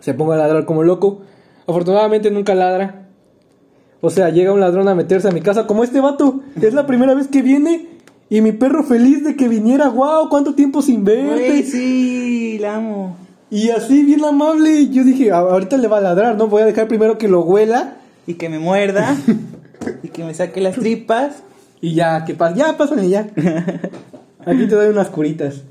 [0.00, 1.22] Se ponga a ladrar como loco.
[1.66, 3.08] Afortunadamente nunca ladra.
[4.00, 6.40] O sea, llega un ladrón a meterse a mi casa como este vato.
[6.60, 7.93] Es la primera vez que viene.
[8.34, 9.88] Y mi perro feliz de que viniera.
[9.90, 10.28] ¡Wow!
[10.28, 11.46] ¿Cuánto tiempo sin verte?
[11.46, 13.16] Güey, sí, la amo.
[13.48, 14.88] Y así, bien amable.
[14.88, 16.48] Yo dije, "A- ahorita le va a ladrar, ¿no?
[16.48, 17.98] Voy a dejar primero que lo huela.
[18.26, 19.16] Y que me muerda.
[20.02, 21.44] y que me saque las tripas.
[21.80, 22.56] Y ya, que pasa.
[22.56, 23.20] Ya, pásale, ya.
[24.46, 25.62] Aquí te doy unas curitas.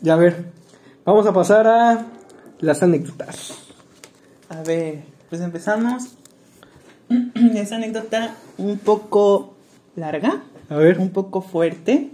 [0.00, 0.46] Ya, a ver.
[1.04, 2.04] Vamos a pasar a
[2.58, 3.54] las anécdotas.
[4.48, 6.08] A ver, pues empezamos.
[7.54, 9.54] Esa anécdota un poco
[9.94, 10.98] larga, A ver.
[10.98, 12.10] un poco fuerte,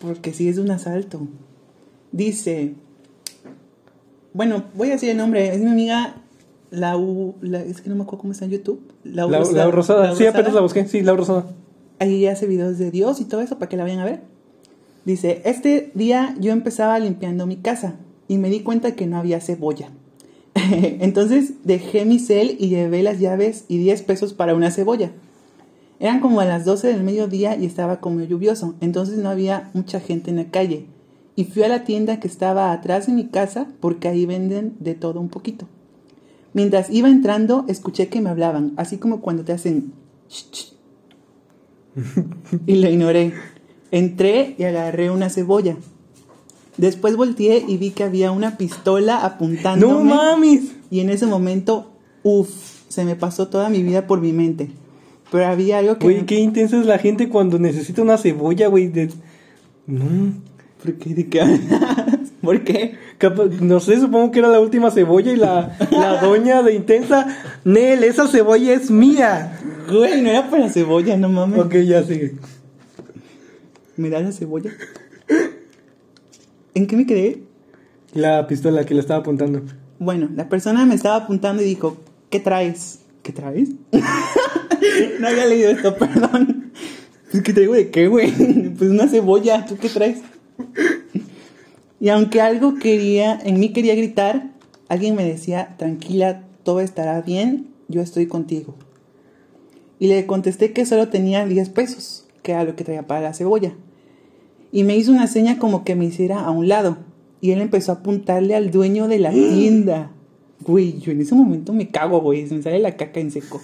[0.00, 1.20] porque sí es un asalto.
[2.12, 2.74] Dice,
[4.32, 6.16] bueno, voy a decir el nombre, es mi amiga
[6.70, 8.80] Lau, la, es que no me acuerdo cómo está en YouTube.
[9.04, 10.06] Lau La, Rosa- la rosada.
[10.08, 10.54] Lau sí, apenas Rosada.
[10.54, 10.86] la busqué.
[10.88, 11.46] Sí, la rosada.
[11.98, 14.22] Ahí hace videos de Dios y todo eso para que la vayan a ver.
[15.04, 17.96] Dice, este día yo empezaba limpiando mi casa
[18.28, 19.90] y me di cuenta que no había cebolla.
[20.54, 25.12] Entonces dejé mi cel y llevé las llaves y 10 pesos para una cebolla.
[26.02, 30.00] Eran como a las 12 del mediodía y estaba como lluvioso, entonces no había mucha
[30.00, 30.86] gente en la calle.
[31.36, 34.96] Y fui a la tienda que estaba atrás de mi casa porque ahí venden de
[34.96, 35.68] todo un poquito.
[36.54, 39.92] Mientras iba entrando, escuché que me hablaban, así como cuando te hacen...
[42.66, 43.34] Y lo ignoré.
[43.92, 45.76] Entré y agarré una cebolla.
[46.78, 49.92] Después volteé y vi que había una pistola apuntándome.
[49.92, 50.72] ¡No mames!
[50.90, 51.92] Y en ese momento,
[52.24, 52.50] uff,
[52.88, 54.81] se me pasó toda mi vida por mi mente.
[55.32, 56.04] Pero había algo que...
[56.04, 58.88] Güey, qué intensa es la gente cuando necesita una cebolla, güey.
[58.88, 59.08] De...
[59.86, 60.04] No.
[60.82, 61.14] ¿Por qué?
[61.14, 61.60] ¿De qué hablas?
[62.42, 62.98] ¿Por qué?
[63.62, 67.34] No sé, supongo que era la última cebolla y la, la doña de intensa.
[67.64, 69.58] Nel, esa cebolla es mía.
[69.88, 71.60] Güey, no era para cebolla, no mames.
[71.60, 72.34] Ok, ya sigue.
[73.96, 74.70] ¿Me das la cebolla?
[76.74, 77.42] ¿En qué me quedé?
[78.12, 79.62] La pistola que le estaba apuntando.
[79.98, 81.96] Bueno, la persona me estaba apuntando y dijo,
[82.28, 82.98] ¿qué traes?
[83.22, 83.70] ¿Qué traes?
[85.20, 86.72] no había leído esto, perdón.
[87.44, 88.30] ¿Qué traigo de qué, güey?
[88.76, 90.18] Pues una cebolla, ¿tú qué traes?
[92.00, 94.50] Y aunque algo quería, en mí quería gritar,
[94.88, 98.74] alguien me decía, tranquila, todo estará bien, yo estoy contigo.
[99.98, 103.34] Y le contesté que solo tenía 10 pesos, que era lo que traía para la
[103.34, 103.74] cebolla.
[104.72, 106.98] Y me hizo una seña como que me hiciera a un lado.
[107.40, 110.10] Y él empezó a apuntarle al dueño de la tienda.
[110.60, 112.48] Güey, yo en ese momento me cago, güey.
[112.48, 113.60] Se me sale la caca en seco.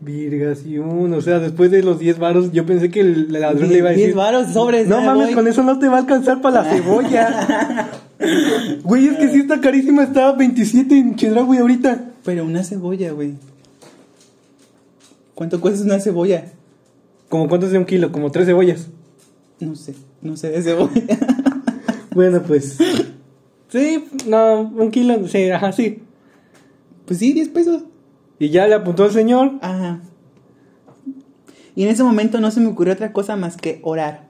[0.00, 3.88] Virgación, o sea, después de los 10 varos, yo pensé que el ladrón le iba
[3.88, 4.06] a decir.
[4.06, 4.86] 10 varos, sobres.
[4.86, 5.34] No mames, voy".
[5.34, 7.88] con eso no te va a alcanzar para la cebolla.
[8.84, 12.12] Güey, es que sí está carísima, está 27 en Chedraui ahorita.
[12.24, 13.34] Pero una cebolla, güey.
[15.34, 16.44] ¿Cuánto cuesta una cebolla?
[17.28, 18.10] ¿Como cuánto es de un kilo?
[18.12, 18.86] Como tres cebollas.
[19.60, 21.02] No sé, no sé de cebolla.
[22.14, 22.78] Bueno, pues.
[23.70, 25.98] Sí, no, un kilo, sí, ajá, sí.
[27.04, 27.82] pues sí, 10 pesos.
[28.38, 29.52] Y ya le apuntó al señor.
[29.60, 30.00] Ajá.
[31.74, 34.26] Y en ese momento no se me ocurrió otra cosa más que orar.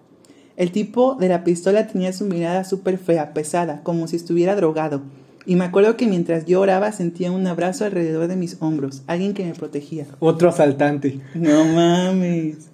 [0.56, 5.02] El tipo de la pistola tenía su mirada súper fea, pesada, como si estuviera drogado.
[5.46, 9.32] Y me acuerdo que mientras yo oraba sentía un abrazo alrededor de mis hombros, alguien
[9.32, 10.06] que me protegía.
[10.18, 11.20] Otro asaltante.
[11.34, 12.68] No mames.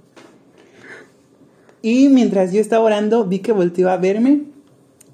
[1.82, 4.44] Y mientras yo estaba orando, vi que volteó a verme,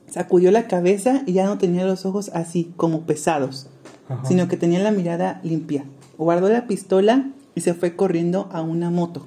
[0.09, 3.66] sacudió la cabeza y ya no tenía los ojos así, como pesados,
[4.09, 4.24] Ajá.
[4.24, 5.85] sino que tenía la mirada limpia.
[6.20, 9.26] Guardó la pistola y se fue corriendo a una moto.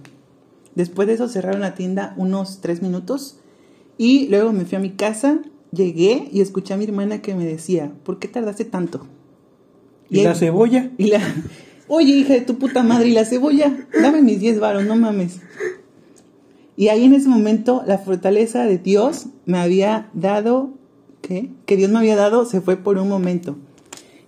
[0.76, 3.40] Después de eso cerraron la tienda unos tres minutos
[3.98, 5.40] y luego me fui a mi casa,
[5.72, 9.08] llegué y escuché a mi hermana que me decía, ¿por qué tardaste tanto?
[10.08, 10.92] ¿Y la cebolla?
[11.00, 11.20] y la...
[11.88, 13.76] Oye, hija de tu puta madre, ¿y la cebolla?
[14.00, 15.40] Dame mis 10 varos, no mames.
[16.76, 20.70] Y ahí en ese momento la fortaleza de Dios me había dado,
[21.24, 21.50] ¿qué?
[21.66, 23.58] Que Dios me había dado se fue por un momento.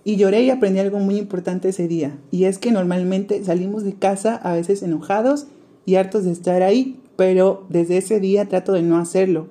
[0.06, 2.16] Y lloré y aprendí algo muy importante ese día.
[2.30, 5.48] Y es que normalmente salimos de casa a veces enojados
[5.84, 9.48] y hartos de estar ahí, pero desde ese día trato de no hacerlo.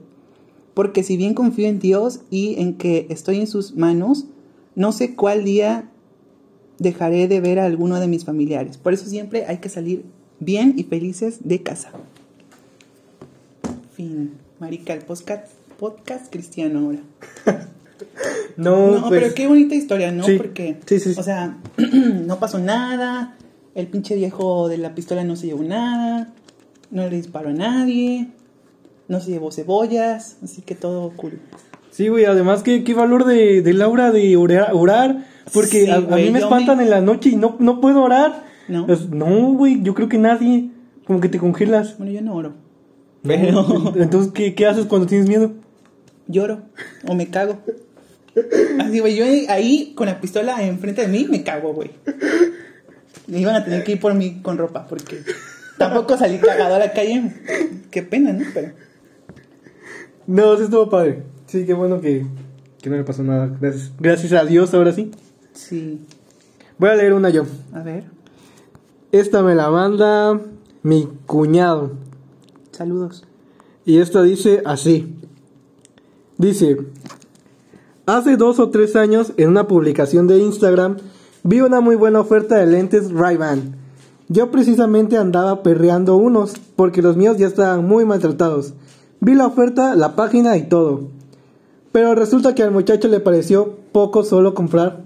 [0.73, 4.27] Porque si bien confío en Dios y en que estoy en sus manos,
[4.75, 5.91] no sé cuál día
[6.79, 8.77] dejaré de ver a alguno de mis familiares.
[8.77, 10.05] Por eso siempre hay que salir
[10.39, 11.91] bien y felices de casa.
[13.93, 14.31] Fin.
[14.61, 17.01] Marica, el podcast, podcast cristiano ahora.
[18.57, 20.23] No, No, pues, pero qué bonita historia, ¿no?
[20.23, 20.37] sí.
[20.37, 21.19] Porque, Sí, sí, sí.
[21.19, 21.57] o sea,
[22.25, 23.35] no pasó nada,
[23.75, 26.33] el pinche viejo de la pistola no se llevó nada,
[26.91, 28.27] no le disparó a nadie,
[29.07, 31.39] no se llevó cebollas, así que todo cool.
[31.91, 35.25] Sí, güey, además, ¿qué, qué valor de, de Laura de orar, orar?
[35.53, 38.43] porque a, mí me espantan me- en la noche y no, no puedo orar.
[38.67, 38.85] ¿No?
[38.87, 40.71] Pues, no, güey, yo creo que nadie,
[41.05, 41.97] como que te congelas.
[41.97, 42.53] Bueno, yo no oro,
[43.21, 45.51] pero Entonces, ¿qué, ¿qué haces cuando tienes miedo?
[46.27, 46.63] lloro
[47.07, 47.59] o me cago.
[48.79, 51.91] Así, güey, yo ahí con la pistola enfrente de mí me cago, güey.
[53.27, 55.21] Me iban a tener que ir por mí con ropa, porque
[55.77, 57.33] tampoco salí cagado a la calle.
[57.91, 58.45] Qué pena, ¿no?
[58.53, 58.73] Pero...
[60.27, 61.23] No, sí estuvo padre.
[61.47, 62.25] Sí, qué bueno que,
[62.81, 63.55] que no le pasó nada.
[63.59, 63.91] Gracias.
[63.99, 65.11] Gracias a Dios, ahora sí.
[65.53, 66.01] Sí.
[66.77, 67.45] Voy a leer una yo.
[67.73, 68.03] A ver,
[69.11, 70.39] Esta me la manda
[70.83, 71.93] mi cuñado.
[72.71, 73.23] saludos.
[73.85, 75.15] Y esta dice así.
[76.37, 76.77] Dice,
[78.05, 80.97] hace dos o tres años en una publicación de Instagram
[81.43, 83.75] vi una muy buena oferta de lentes Ray-Ban.
[84.27, 88.73] Yo precisamente andaba perreando unos porque los míos ya estaban muy maltratados.
[89.19, 91.09] Vi la oferta, la página y todo.
[91.91, 95.03] Pero resulta que al muchacho le pareció poco solo comprar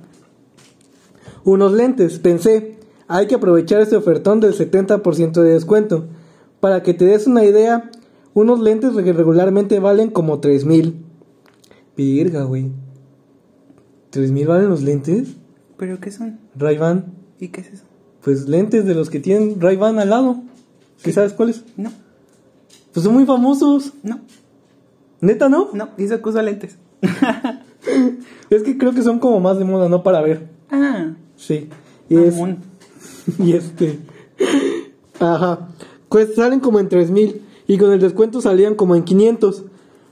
[1.43, 2.19] unos lentes.
[2.19, 6.05] Pensé, hay que aprovechar este ofertón del 70% de descuento.
[6.59, 7.91] Para que te des una idea,
[8.33, 11.05] unos lentes que regularmente valen como 3 mil.
[11.97, 12.71] Virga, güey.
[14.11, 15.29] ¿3 mil valen los lentes?
[15.77, 16.39] ¿Pero qué son?
[16.55, 17.05] Ray-Ban.
[17.39, 17.83] ¿Y qué es eso?
[18.21, 20.41] Pues lentes de los que tienen Ray-Ban al lado.
[21.03, 21.63] ¿Qué sabes cuáles?
[21.77, 21.91] No,
[22.93, 23.93] Pues son muy famosos.
[24.03, 24.19] no,
[25.21, 25.69] Neta, ¿no?
[25.73, 26.77] no, dice que usa lentes.
[28.49, 30.49] Es que creo que son como más de moda, no para ver.
[30.71, 31.69] Ah, Sí.
[32.09, 32.35] Y es,
[33.39, 33.99] y este.
[35.19, 35.69] Ajá.
[36.09, 37.41] Pues salen como en 3 mil.
[37.67, 39.63] Y con el descuento salían como en 500.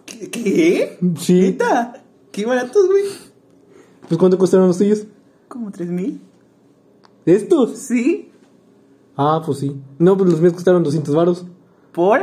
[0.06, 0.30] ¿Qué?
[0.30, 0.98] ¿Qué?
[1.20, 1.42] Sí.
[1.42, 2.04] ¿Neta?
[2.32, 3.04] ¿Qué baratos, güey?
[4.08, 5.06] Pues ¿cuánto costaron los tuyos?
[5.48, 6.22] ¿Como tres mil?
[7.26, 7.72] ¿Estos?
[7.78, 8.30] ¿Sí?
[9.15, 9.76] Ah, pues sí.
[10.00, 11.46] No, pues los míos costaron 200 varos.
[11.91, 12.22] ¿Por?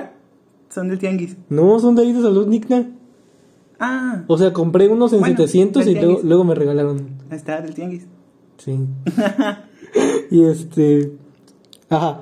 [0.70, 1.36] Son del tianguis.
[1.48, 2.90] No, son de ahí de Salud Nicna.
[3.78, 7.08] Ah, O sea, compré unos en Bueno, 700 y luego, luego me regalaron.
[7.30, 8.06] está del tianguis.
[8.58, 8.78] Sí.
[10.30, 11.16] y este.
[11.90, 12.20] Ajá.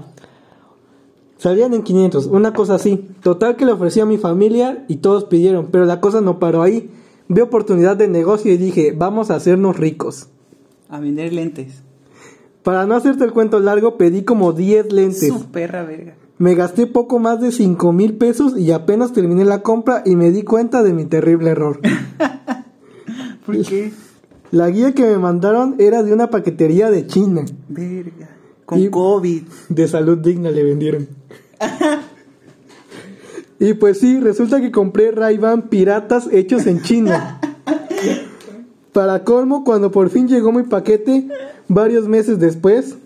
[1.36, 3.08] Salían en 500, una cosa así.
[3.22, 6.62] Total que le ofrecí a mi familia y todos pidieron, pero la cosa no paró
[6.62, 6.90] ahí.
[7.34, 10.28] Vi oportunidad de negocio y dije, vamos a hacernos ricos.
[10.90, 11.82] A vender lentes.
[12.62, 15.28] Para no hacerte el cuento largo, pedí como 10 lentes.
[15.28, 16.14] Su perra verga.
[16.36, 20.30] Me gasté poco más de 5 mil pesos y apenas terminé la compra y me
[20.30, 21.80] di cuenta de mi terrible error.
[23.46, 23.92] ¿Por qué?
[24.50, 27.44] La guía que me mandaron era de una paquetería de China.
[27.68, 28.28] Verga.
[28.66, 29.42] Con Y- COVID.
[29.70, 31.08] De salud digna le vendieron.
[33.62, 37.38] y pues sí, resulta que compré Ray-Ban piratas hechos en China.
[38.92, 41.28] Para colmo, cuando por fin llegó mi paquete,
[41.68, 42.96] varios meses después,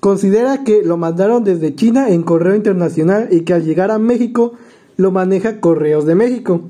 [0.00, 4.54] considera que lo mandaron desde China en correo internacional y que al llegar a México
[4.96, 6.62] lo maneja Correos de México.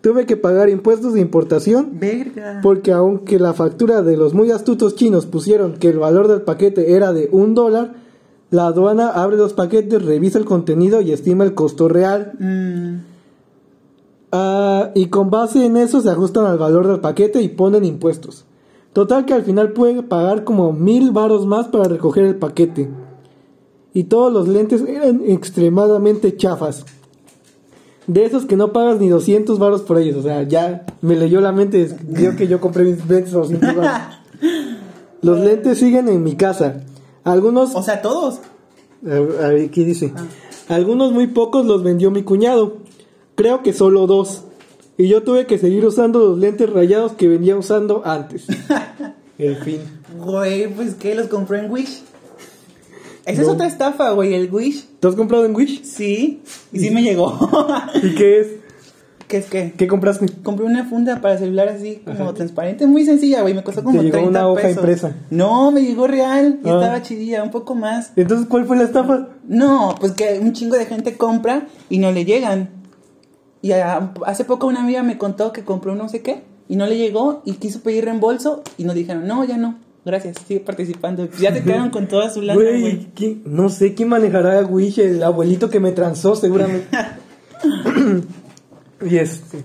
[0.00, 2.60] Tuve que pagar impuestos de importación Verga.
[2.62, 6.94] porque aunque la factura de los muy astutos chinos pusieron que el valor del paquete
[6.94, 7.94] era de un dólar,
[8.52, 12.34] la aduana abre los paquetes, revisa el contenido y estima el costo real.
[12.38, 13.12] Mm,
[14.34, 18.46] Ah, y con base en eso se ajustan al valor del paquete y ponen impuestos.
[18.94, 22.88] Total que al final pueden pagar como mil varos más para recoger el paquete.
[23.92, 26.86] Y todos los lentes eran extremadamente chafas.
[28.06, 30.16] De esos que no pagas ni 200 varos por ellos.
[30.16, 31.94] O sea, ya me leyó la mente.
[32.02, 33.92] Vio que yo compré mis lentes 200 varos.
[35.20, 36.80] Los lentes siguen en mi casa.
[37.24, 37.74] Algunos...
[37.74, 38.40] O sea, todos.
[39.04, 40.12] A ver, ¿qué dice?
[40.68, 42.78] Algunos muy pocos los vendió mi cuñado.
[43.34, 44.44] Creo que solo dos.
[44.96, 48.46] Y yo tuve que seguir usando los lentes rayados que venía usando antes.
[49.38, 49.80] En fin.
[50.18, 52.02] Güey, pues que los compró en Wish.
[53.24, 54.86] Esa es otra estafa, güey, el Wish.
[55.00, 55.82] ¿Tú has comprado en Wish?
[55.82, 57.38] Sí, y sí me llegó.
[58.02, 58.48] ¿Y qué es?
[59.32, 59.72] ¿Qué es qué?
[59.74, 60.26] ¿Qué compraste?
[60.42, 63.54] Compré una funda para celular así, como transparente, muy sencilla, güey.
[63.54, 64.76] Me costó como Te llegó 30 una hoja pesos.
[64.76, 65.16] impresa.
[65.30, 66.74] No, me llegó real y Ah.
[66.74, 68.12] estaba chidilla, un poco más.
[68.16, 69.28] Entonces, ¿cuál fue la estafa?
[69.48, 72.68] No, pues que un chingo de gente compra y no le llegan.
[73.62, 76.76] Y a- hace poco una amiga me contó que compró un no sé qué y
[76.76, 80.60] no le llegó y quiso pedir reembolso y nos dijeron, no, ya no, gracias, sigue
[80.60, 81.26] participando.
[81.40, 83.06] Ya se quedaron con toda su lana, Güey, güey.
[83.14, 86.86] ¿quién- no sé quién manejará a Wish, el abuelito que me transó seguramente.
[89.04, 89.64] y este...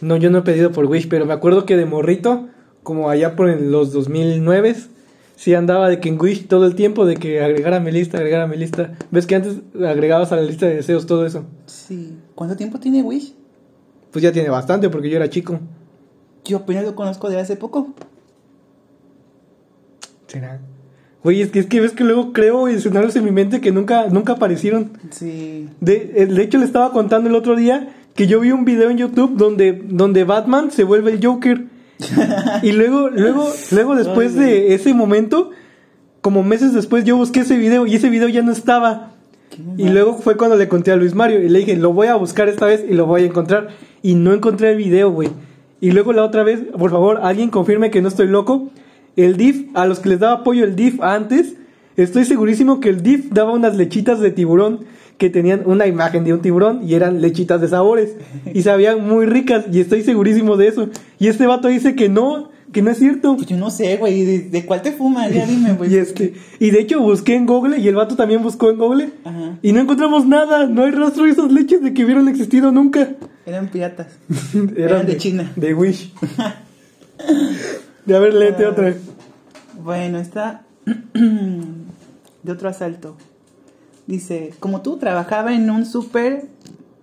[0.00, 2.48] No, yo no he pedido por Wish, pero me acuerdo que de morrito,
[2.82, 4.76] como allá por los 2009,
[5.36, 8.18] sí andaba de que en Wish todo el tiempo, de que agregar a mi lista,
[8.18, 8.96] agregar a mi lista.
[9.10, 11.44] ¿Ves que antes agregabas a la lista de deseos todo eso?
[11.66, 12.16] Sí.
[12.34, 13.34] ¿Cuánto tiempo tiene Wish?
[14.12, 15.58] Pues ya tiene bastante porque yo era chico.
[16.44, 17.88] Yo apenas lo conozco de hace poco.
[20.28, 20.60] ¿Será?
[21.24, 24.06] Güey, es que, es que ves que luego creo escenarios en mi mente que nunca,
[24.06, 24.92] nunca aparecieron.
[25.10, 25.68] Sí.
[25.80, 28.90] De, eh, de hecho, le estaba contando el otro día que yo vi un video
[28.90, 31.64] en YouTube donde, donde Batman se vuelve el Joker.
[32.62, 35.50] y luego, luego, luego después Ay, de ese momento,
[36.20, 39.12] como meses después, yo busqué ese video y ese video ya no estaba.
[39.76, 42.14] Y luego fue cuando le conté a Luis Mario y le dije, lo voy a
[42.14, 43.68] buscar esta vez y lo voy a encontrar.
[44.02, 45.30] Y no encontré el video, güey.
[45.80, 48.70] Y luego la otra vez, por favor, alguien confirme que no estoy loco.
[49.18, 51.54] El DIF, a los que les daba apoyo el DIF antes,
[51.96, 54.84] estoy segurísimo que el DIF daba unas lechitas de tiburón
[55.18, 58.14] que tenían una imagen de un tiburón y eran lechitas de sabores.
[58.54, 60.88] Y sabían muy ricas y estoy segurísimo de eso.
[61.18, 63.34] Y este vato dice que no, que no es cierto.
[63.34, 65.34] Pues yo no sé, güey, ¿de, de cuál te fumas?
[65.34, 65.92] Ya dime, güey.
[65.94, 69.08] Y este, y de hecho busqué en Google y el vato también buscó en Google
[69.24, 69.58] Ajá.
[69.62, 73.16] y no encontramos nada, no hay rastro de esas leches de que hubieran existido nunca.
[73.44, 74.16] Eran piratas.
[74.76, 75.50] Eran de China.
[75.56, 76.12] De Wish.
[78.08, 78.70] De a ver, léete Ah.
[78.70, 78.94] otra.
[79.84, 80.64] Bueno, está
[81.14, 83.16] de otro asalto.
[84.06, 86.46] Dice, como tú, trabajaba en un súper,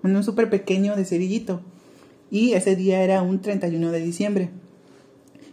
[0.03, 1.61] en un súper pequeño de cerillito.
[2.31, 4.49] Y ese día era un 31 de diciembre.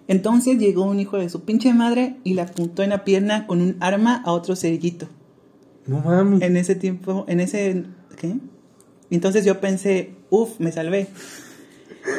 [0.08, 3.60] Entonces llegó un hijo de su pinche madre y le apuntó en la pierna con
[3.60, 5.06] un arma a otro cerillito.
[5.86, 6.40] No mames.
[6.40, 7.84] En ese tiempo, en ese...
[8.18, 8.36] ¿Qué?
[9.10, 11.08] Entonces yo pensé, uff, me salvé.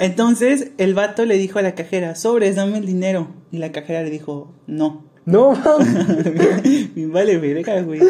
[0.02, 3.28] Entonces el vato le dijo a la cajera, sobres, dame el dinero.
[3.52, 5.04] Y la cajera le dijo, no.
[5.26, 5.54] No
[6.96, 8.02] vale verga, güey.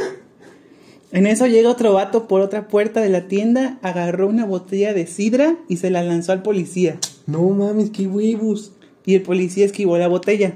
[1.11, 5.05] En eso llega otro vato por otra puerta de la tienda, agarró una botella de
[5.05, 6.97] sidra y se la lanzó al policía.
[7.27, 8.71] No mames, qué huevos.
[9.05, 10.55] Y el policía esquivó la botella,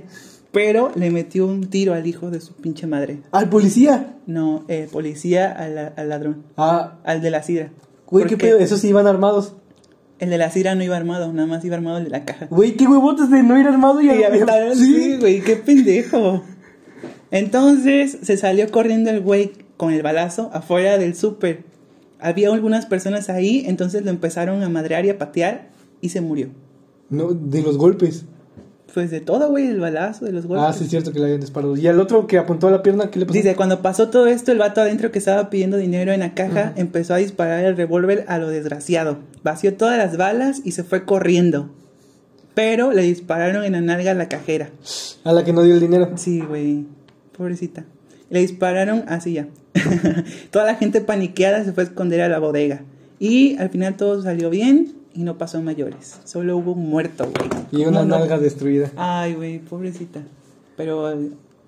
[0.52, 3.20] pero le metió un tiro al hijo de su pinche madre.
[3.32, 4.16] Al policía.
[4.26, 7.72] No, el policía al, al ladrón, Ah, al de la sidra.
[8.08, 8.58] güey, qué pedo.
[8.58, 9.54] Esos sí iban armados.
[10.20, 12.48] El de la sidra no iba armado, nada más iba armado el de la caja.
[12.50, 16.44] Güey, qué huevotes de no ir armado y, Y sí, güey, qué pendejo.
[17.30, 21.64] Entonces se salió corriendo el güey con el balazo afuera del súper.
[22.20, 25.70] Había algunas personas ahí, entonces lo empezaron a madrear y a patear
[26.02, 26.50] y se murió.
[27.10, 28.26] No, de los golpes.
[28.94, 30.68] Pues de todo, güey, el balazo, de los golpes.
[30.68, 31.76] Ah, sí, es cierto que le habían disparado.
[31.78, 33.38] Y al otro que apuntó a la pierna, ¿qué le pasó?
[33.38, 36.74] Dice, cuando pasó todo esto, el vato adentro que estaba pidiendo dinero en la caja
[36.78, 39.20] empezó a disparar el revólver a lo desgraciado.
[39.44, 41.70] Vació todas las balas y se fue corriendo.
[42.56, 44.72] Pero le dispararon en la nalga a la cajera.
[45.24, 46.14] A la que no dio el dinero.
[46.16, 46.86] Sí, güey.
[47.38, 47.86] Pobrecita.
[48.32, 49.48] Le dispararon así ya.
[50.52, 52.82] Toda la gente paniqueada se fue a esconder a la bodega.
[53.20, 56.20] Y al final todo salió bien y no pasó a mayores.
[56.26, 57.50] Solo hubo un muerto, güey.
[57.72, 58.92] Y una nalga destruida.
[58.96, 60.22] Ay, güey, pobrecita.
[60.76, 61.12] Pero,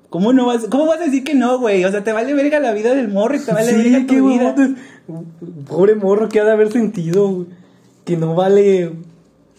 [0.10, 1.84] ¿cómo no vas, cómo vas a decir que no, güey?
[1.84, 4.14] O sea, te vale verga la vida del morro y te vale verga sí, tu
[4.14, 4.56] qué vida.
[5.68, 7.28] Pobre morro que ha de haber sentido.
[7.28, 7.48] güey.
[8.06, 8.94] Que no vale.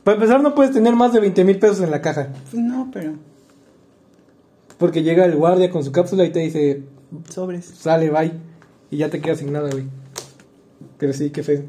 [0.05, 2.29] Para empezar, no puedes tener más de 20 mil pesos en la caja.
[2.51, 3.15] Pues no, pero
[4.79, 6.85] Porque llega el guardia con su cápsula y te dice,
[7.29, 7.67] sobres.
[7.67, 8.33] sale, bye.
[8.91, 9.85] Y ya te quedas sin nada, güey.
[10.97, 11.63] Pero sí, qué feo.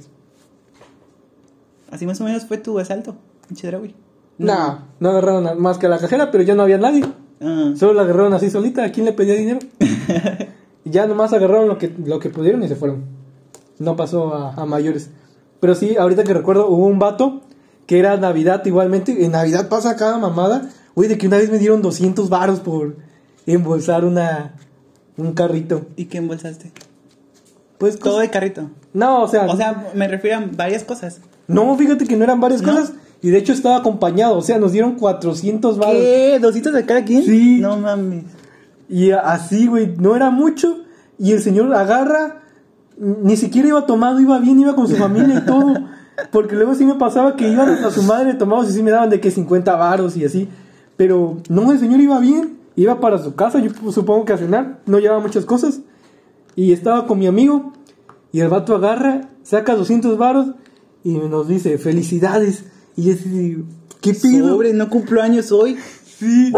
[1.92, 3.16] Así más o menos fue tu asalto,
[3.48, 3.94] pinche güey.
[4.38, 7.04] No, no agarraron a- más que a la cajera, pero ya no había nadie.
[7.42, 8.84] Ah, Solo la agarraron así solita.
[8.84, 9.60] ¿A quién le pedía dinero?
[10.86, 13.04] y ya nomás agarraron lo que, lo que pudieron y se fueron.
[13.80, 15.10] No pasó a, a mayores.
[15.60, 17.42] Pero sí, ahorita que recuerdo, hubo un vato
[17.86, 19.26] que era Navidad igualmente.
[19.26, 20.70] En Navidad pasa cada mamada.
[20.96, 22.96] Güey, de que una vez me dieron 200 varos por
[23.46, 24.56] embolsar una,
[25.18, 25.86] un carrito.
[25.96, 26.72] ¿Y qué embolsaste?
[27.78, 28.70] Pues Todo de carrito.
[28.94, 31.22] No, o sea, O sea, me refiero a varias cosas.
[31.48, 32.72] No, fíjate que no eran varias ¿No?
[32.72, 35.96] cosas y de hecho estaba acompañado, o sea, nos dieron 400 baros.
[35.96, 36.39] ¿Qué?
[36.42, 37.24] ¿Dositos de cada quien?
[37.24, 37.60] Sí.
[37.60, 38.24] No mames.
[38.89, 40.80] Y así, güey, no era mucho
[41.20, 42.42] y el señor agarra
[42.98, 45.74] ni siquiera iba tomado, iba bien, iba con su familia y todo.
[46.32, 49.10] Porque luego sí me pasaba que iban a su madre tomados y sí me daban
[49.10, 50.48] de que 50 varos y así.
[50.98, 54.80] Pero no, el señor iba bien, iba para su casa, yo supongo que a cenar,
[54.86, 55.82] no llevaba muchas cosas.
[56.56, 57.74] Y estaba con mi amigo
[58.32, 60.48] y el vato agarra, saca 200 varos
[61.04, 62.66] y nos dice, felicidades.
[62.95, 63.64] Y yo así,
[64.02, 64.49] ¿qué pido?
[64.49, 65.78] Sobre, no cumplo años hoy.
[66.06, 66.54] Sí.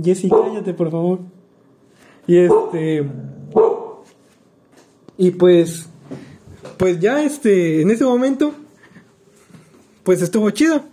[0.00, 1.20] Jessy, cállate, por favor.
[2.26, 3.06] Y este.
[5.16, 5.86] Y pues.
[6.76, 7.82] Pues ya este.
[7.82, 8.52] En ese momento.
[10.02, 10.84] Pues estuvo chido.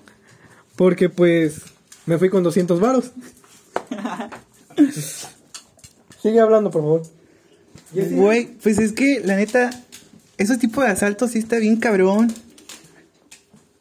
[0.75, 1.61] Porque pues.
[2.05, 3.11] Me fui con 200 varos.
[6.21, 7.18] Sigue hablando, por favor.
[7.93, 9.71] Güey, pues es que, la neta,
[10.37, 12.31] ese tipo de asaltos sí está bien cabrón.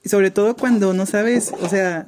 [0.05, 2.07] Y sobre todo cuando no sabes, o sea,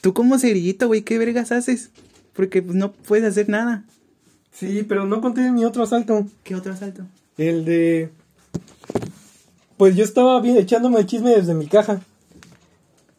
[0.00, 1.90] tú como cerillito, güey, ¿qué vergas haces?
[2.32, 3.84] Porque pues no puedes hacer nada.
[4.52, 6.26] Sí, pero no conté mi otro asalto.
[6.42, 7.02] ¿Qué otro asalto?
[7.36, 8.10] El de.
[9.76, 12.00] Pues yo estaba bien echándome el chisme desde mi caja.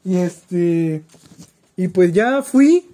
[0.04, 1.04] Y este.
[1.76, 2.86] Y pues ya fui.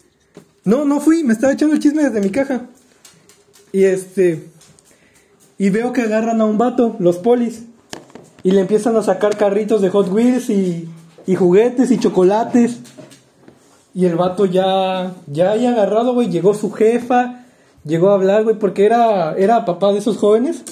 [0.65, 2.67] No, no fui, me estaba echando el chisme desde mi caja.
[3.71, 4.43] Y este.
[5.63, 7.63] Y veo que agarran a un vato, los polis.
[8.43, 10.89] Y le empiezan a sacar carritos de Hot Wheels y,
[11.25, 12.79] y juguetes y chocolates.
[13.93, 16.27] Y el vato ya, ya había agarrado, güey.
[16.29, 17.45] Llegó su jefa,
[17.85, 20.63] llegó a hablar, güey, porque era, era papá de esos jóvenes.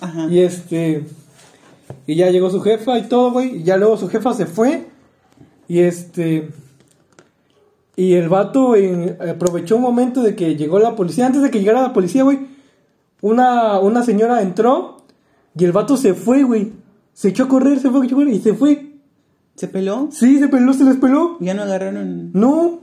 [0.00, 0.28] Ajá.
[0.30, 1.04] Y este.
[2.06, 3.56] Y ya llegó su jefa y todo, güey.
[3.58, 4.86] Y ya luego su jefa se fue.
[5.68, 6.48] Y este.
[7.96, 11.26] Y el vato en- aprovechó un momento de que llegó la policía.
[11.26, 12.51] Antes de que llegara la policía, güey.
[13.22, 14.98] Una, una señora entró.
[15.56, 16.72] Y el vato se fue, güey.
[17.14, 18.96] Se echó a correr, se fue a correr y se fue.
[19.54, 20.08] ¿Se peló?
[20.10, 21.36] Sí, se peló, se les peló.
[21.40, 22.80] Ya no agarraron No.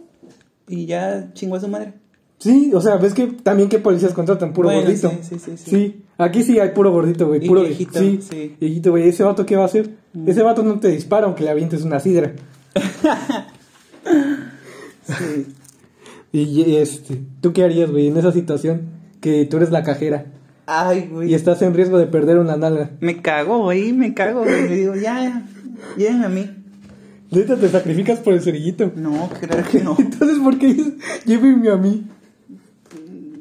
[0.67, 1.93] y ya chingó a su madre.
[2.37, 5.09] Sí, o sea, ves que también que policías contratan puro Bueno, gordito.
[5.09, 5.69] sí, sí, sí, sí.
[5.69, 7.45] Sí, aquí sí hay puro gordito, güey.
[7.45, 8.53] Puro viejito, Sí, sí.
[8.55, 8.59] Mm.
[8.59, 9.09] viejito, güey.
[9.09, 9.89] ¿Ese vato qué va a hacer?
[10.25, 12.33] Ese vato no te dispara aunque le avientes una sidra.
[15.03, 15.47] Sí.
[16.31, 18.81] Y, y, este, ¿tú qué harías, güey, en esa situación?
[19.21, 20.25] Que tú eres la cajera
[20.65, 21.33] Ay, y güey.
[21.33, 22.91] estás en riesgo de perder una nalga.
[23.01, 24.43] Me cago, güey, me cago.
[24.43, 24.69] güey.
[24.69, 25.45] Le digo, ya, ya,
[25.97, 26.49] llévenme a mí.
[27.31, 28.91] Neta, te sacrificas por el cerillito.
[28.95, 29.95] No, claro que no.
[29.99, 30.75] Entonces, ¿por qué
[31.25, 32.05] llévenme a mí?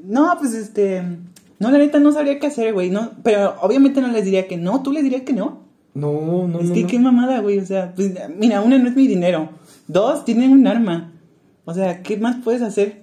[0.04, 1.02] No, pues este.
[1.58, 2.90] No, la neta no sabría qué hacer, güey.
[2.90, 4.82] No, pero obviamente no les diría que no.
[4.82, 5.68] Tú les dirías que no.
[5.94, 6.74] No, no, es no.
[6.74, 6.88] que no.
[6.88, 7.58] qué mamada, güey.
[7.58, 9.50] O sea, pues, mira, una no es mi dinero.
[9.86, 11.12] Dos, tienen un arma.
[11.64, 13.02] O sea, ¿qué más puedes hacer?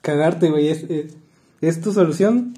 [0.00, 1.16] Cagarte, güey, es, es,
[1.60, 2.54] es tu solución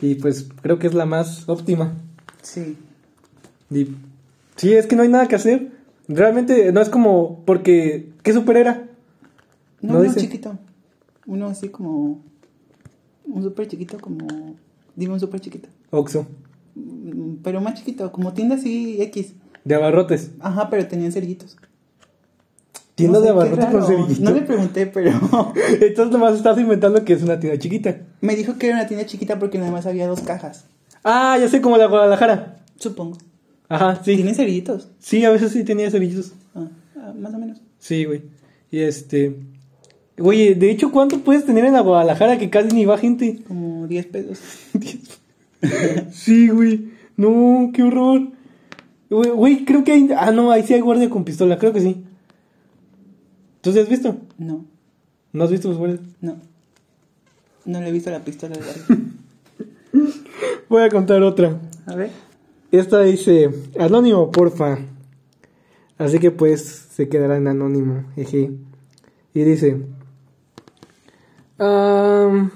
[0.00, 1.94] y pues creo que es la más óptima.
[2.42, 2.76] Sí.
[3.70, 3.88] Y-
[4.56, 5.72] sí, es que no hay nada que hacer.
[6.08, 8.88] Realmente no es como porque ¿qué super era?
[9.80, 10.20] No, ¿No uno dice?
[10.20, 10.58] chiquito.
[11.26, 12.22] Uno así como.
[13.26, 14.26] Un súper chiquito, como.
[14.96, 15.68] Dime un súper chiquito.
[15.90, 16.26] Oxo,
[16.74, 19.34] Mm, Pero más chiquito, como tienda así X.
[19.64, 20.30] de abarrotes.
[20.40, 21.56] Ajá, pero tenían cerillitos.
[23.00, 24.24] Tienda No de abarrotes con.
[24.24, 25.10] No le pregunté, pero.
[25.80, 27.98] Entonces nomás estás inventando que es una tienda chiquita.
[28.20, 30.64] Me dijo que era una tienda chiquita porque nada más había dos cajas.
[31.04, 32.58] Ah, ya sé como la Guadalajara.
[32.78, 33.18] Supongo.
[33.68, 34.14] Ajá, sí.
[34.16, 34.88] ¿Tienen cerillitos?
[34.98, 36.32] Sí, a veces sí tenía cerillitos.
[36.54, 37.60] Ah, ah, más o menos.
[37.78, 38.22] Sí, güey.
[38.70, 39.36] Y este
[40.20, 43.40] Oye, de hecho, ¿cuánto puedes tener en la Guadalajara que casi ni va gente?
[43.46, 44.40] Como 10 pesos.
[46.12, 46.90] Sí, güey.
[47.16, 48.28] No, qué horror.
[49.10, 50.08] Güey, creo que hay.
[50.16, 52.04] Ah, no, ahí sí hay guardia con pistola, creo que sí.
[53.60, 54.16] ¿Tú sí has visto?
[54.38, 54.64] No,
[55.32, 56.38] ¿No has visto los no.
[57.64, 59.04] No le he visto la pistola barrio.
[60.68, 61.60] Voy a contar otra.
[61.86, 62.10] A ver.
[62.72, 64.78] Esta dice: Anónimo, porfa.
[65.98, 68.04] Así que pues se quedará en anónimo.
[68.14, 68.52] Jeje.
[69.34, 69.82] Y dice:
[71.58, 72.50] "Am,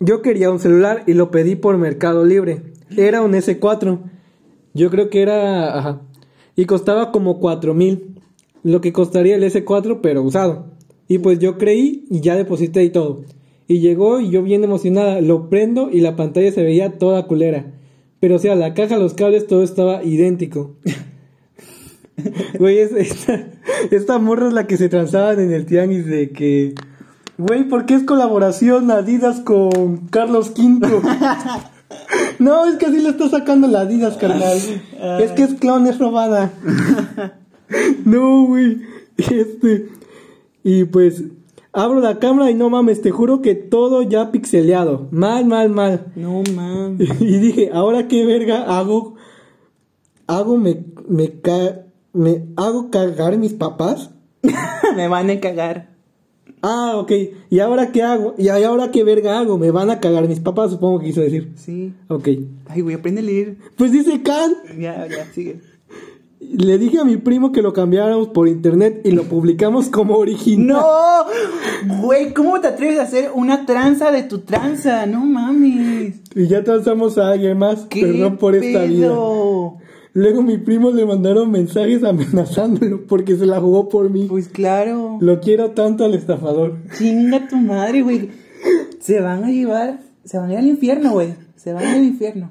[0.00, 2.72] Yo quería un celular y lo pedí por Mercado Libre.
[2.96, 3.98] Era un S4.
[4.74, 5.78] Yo creo que era.
[5.78, 6.00] Ajá.
[6.56, 8.18] Y costaba como 4 mil.
[8.62, 10.72] Lo que costaría el S4, pero usado.
[11.06, 13.22] Y pues yo creí y ya deposité y todo.
[13.68, 15.20] Y llegó y yo bien emocionada.
[15.20, 17.72] Lo prendo y la pantalla se veía toda culera.
[18.18, 20.74] Pero o sea, la caja, los cables, todo estaba idéntico.
[22.58, 23.50] Güey, es- esta,
[23.90, 26.74] esta morra es la que se transaban en el tianguis de que...
[27.36, 30.88] Güey, ¿por qué es colaboración Adidas con Carlos V?
[32.38, 34.58] no, es que así le está sacando la Adidas, carnal.
[35.20, 36.52] Es que es clon, es robada.
[38.04, 38.82] no, güey.
[39.16, 39.88] Este...
[40.62, 41.22] Y pues...
[41.72, 45.08] Abro la cámara y no mames, te juro que todo ya pixeleado.
[45.10, 46.06] Mal, mal, mal.
[46.16, 47.10] No mames.
[47.20, 49.16] Y dije, ¿ahora qué verga hago?
[50.26, 51.82] ¿Hago me, me, ca-
[52.14, 54.10] me hago cagar mis papás?
[54.96, 55.90] Me van a cagar.
[56.62, 57.12] Ah, ok.
[57.50, 58.34] ¿Y ahora qué hago?
[58.38, 59.58] ¿Y ahora qué verga hago?
[59.58, 60.70] ¿Me van a cagar mis papás?
[60.70, 61.52] Supongo que quiso decir.
[61.56, 61.92] Sí.
[62.08, 62.28] Ok.
[62.68, 63.56] Ay, güey, aprende a leer.
[63.76, 64.56] Pues dice Kant.
[64.78, 65.60] Ya, ya, sigue.
[66.38, 70.76] Le dije a mi primo que lo cambiáramos por internet y lo publicamos como original.
[70.76, 71.96] ¡No!
[72.02, 75.06] Güey, ¿cómo te atreves a hacer una tranza de tu tranza?
[75.06, 76.16] No mames.
[76.34, 77.86] Y ya transamos a alguien más.
[77.88, 79.08] ¿Qué Perdón por esta vida.
[80.16, 84.24] Luego mi primo le mandaron mensajes amenazándolo porque se la jugó por mí.
[84.26, 85.18] Pues claro.
[85.20, 86.78] Lo quiero tanto al estafador.
[86.96, 88.30] Chinga tu madre, güey.
[88.98, 90.00] Se van a llevar.
[90.24, 91.34] Se van a ir al infierno, güey.
[91.56, 92.50] Se van a ir al infierno.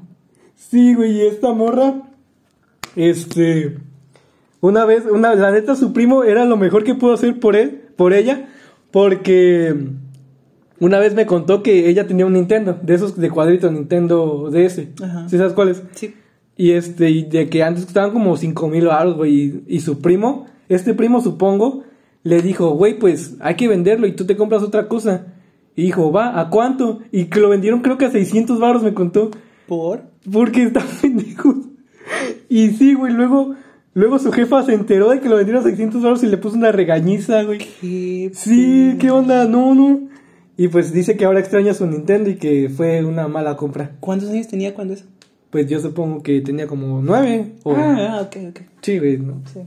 [0.54, 2.04] Sí, güey, y esta morra,
[2.96, 3.78] este,
[4.62, 7.82] una vez, una, la neta, su primo era lo mejor que pudo hacer por él,
[7.96, 8.48] por ella,
[8.92, 9.76] porque
[10.80, 14.88] una vez me contó que ella tenía un Nintendo, de esos de cuadritos, Nintendo DS.
[15.02, 15.28] Ajá.
[15.30, 15.82] ¿Sí sabes cuáles?
[15.96, 16.14] Sí.
[16.58, 20.00] Y este, y de que antes costaban como cinco mil baros, güey, y, y su
[20.00, 21.84] primo, este primo supongo,
[22.24, 25.28] le dijo, güey, pues hay que venderlo y tú te compras otra cosa.
[25.76, 27.00] Y dijo, va, ¿a cuánto?
[27.12, 29.30] Y que lo vendieron creo que a 600 baros, me contó.
[29.68, 30.04] ¿Por?
[30.32, 31.56] Porque están pendejos.
[32.50, 33.56] Y sí, güey, luego,
[33.94, 36.56] luego su jefa se enteró de que lo vendieron a 600 baros y le puso
[36.56, 37.60] una regañiza, güey.
[37.60, 38.96] ¿Qué Sí?
[39.00, 39.46] ¿qué onda?
[39.46, 40.08] No, no.
[40.58, 43.92] Y pues dice que ahora extraña su Nintendo y que fue una mala compra.
[44.00, 45.06] ¿Cuántos años tenía cuando eso?
[45.56, 47.54] Pues yo supongo que tenía como nueve.
[47.64, 47.74] O...
[47.78, 48.60] Ah, ok, ok.
[48.82, 49.42] Sí, güey, no.
[49.54, 49.62] Sí.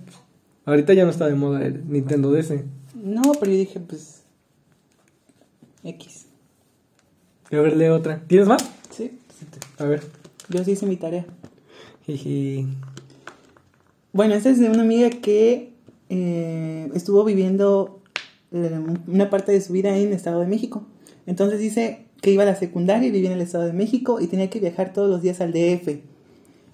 [0.67, 2.57] Ahorita ya no está de moda el Nintendo DS.
[2.95, 4.23] No, pero yo dije, pues.
[5.83, 6.27] X.
[7.51, 8.21] A ver, lee otra.
[8.27, 8.71] ¿Tienes más?
[8.91, 9.19] Sí.
[9.79, 10.03] A ver.
[10.51, 11.25] Yo sí hice mi tarea.
[12.05, 12.67] Jiji.
[14.13, 15.73] Bueno, esta es de una amiga que
[16.11, 18.03] eh, estuvo viviendo
[18.53, 20.85] eh, una parte de su vida en el Estado de México.
[21.25, 24.27] Entonces dice que iba a la secundaria y vivía en el Estado de México y
[24.27, 26.01] tenía que viajar todos los días al DF.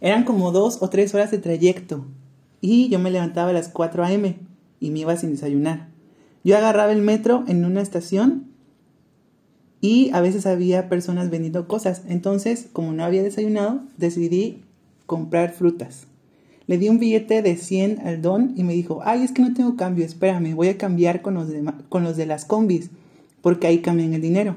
[0.01, 2.05] Eran como dos o tres horas de trayecto.
[2.61, 4.37] Y yo me levantaba a las 4 a.m.
[4.81, 5.89] y me iba sin desayunar.
[6.45, 8.47] Yo agarraba el metro en una estación
[9.81, 12.03] y a veces había personas vendiendo cosas.
[12.09, 14.63] Entonces, como no había desayunado, decidí
[15.07, 16.07] comprar frutas.
[16.67, 19.53] Le di un billete de 100 al don y me dijo, ay, es que no
[19.53, 22.89] tengo cambio, espérame, voy a cambiar con los de, con los de las combis,
[23.43, 24.57] porque ahí cambian el dinero.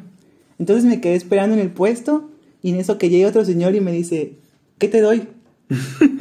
[0.59, 2.29] Entonces me quedé esperando en el puesto
[2.61, 4.33] y en eso que llega otro señor y me dice,
[4.77, 5.27] ¿qué te doy?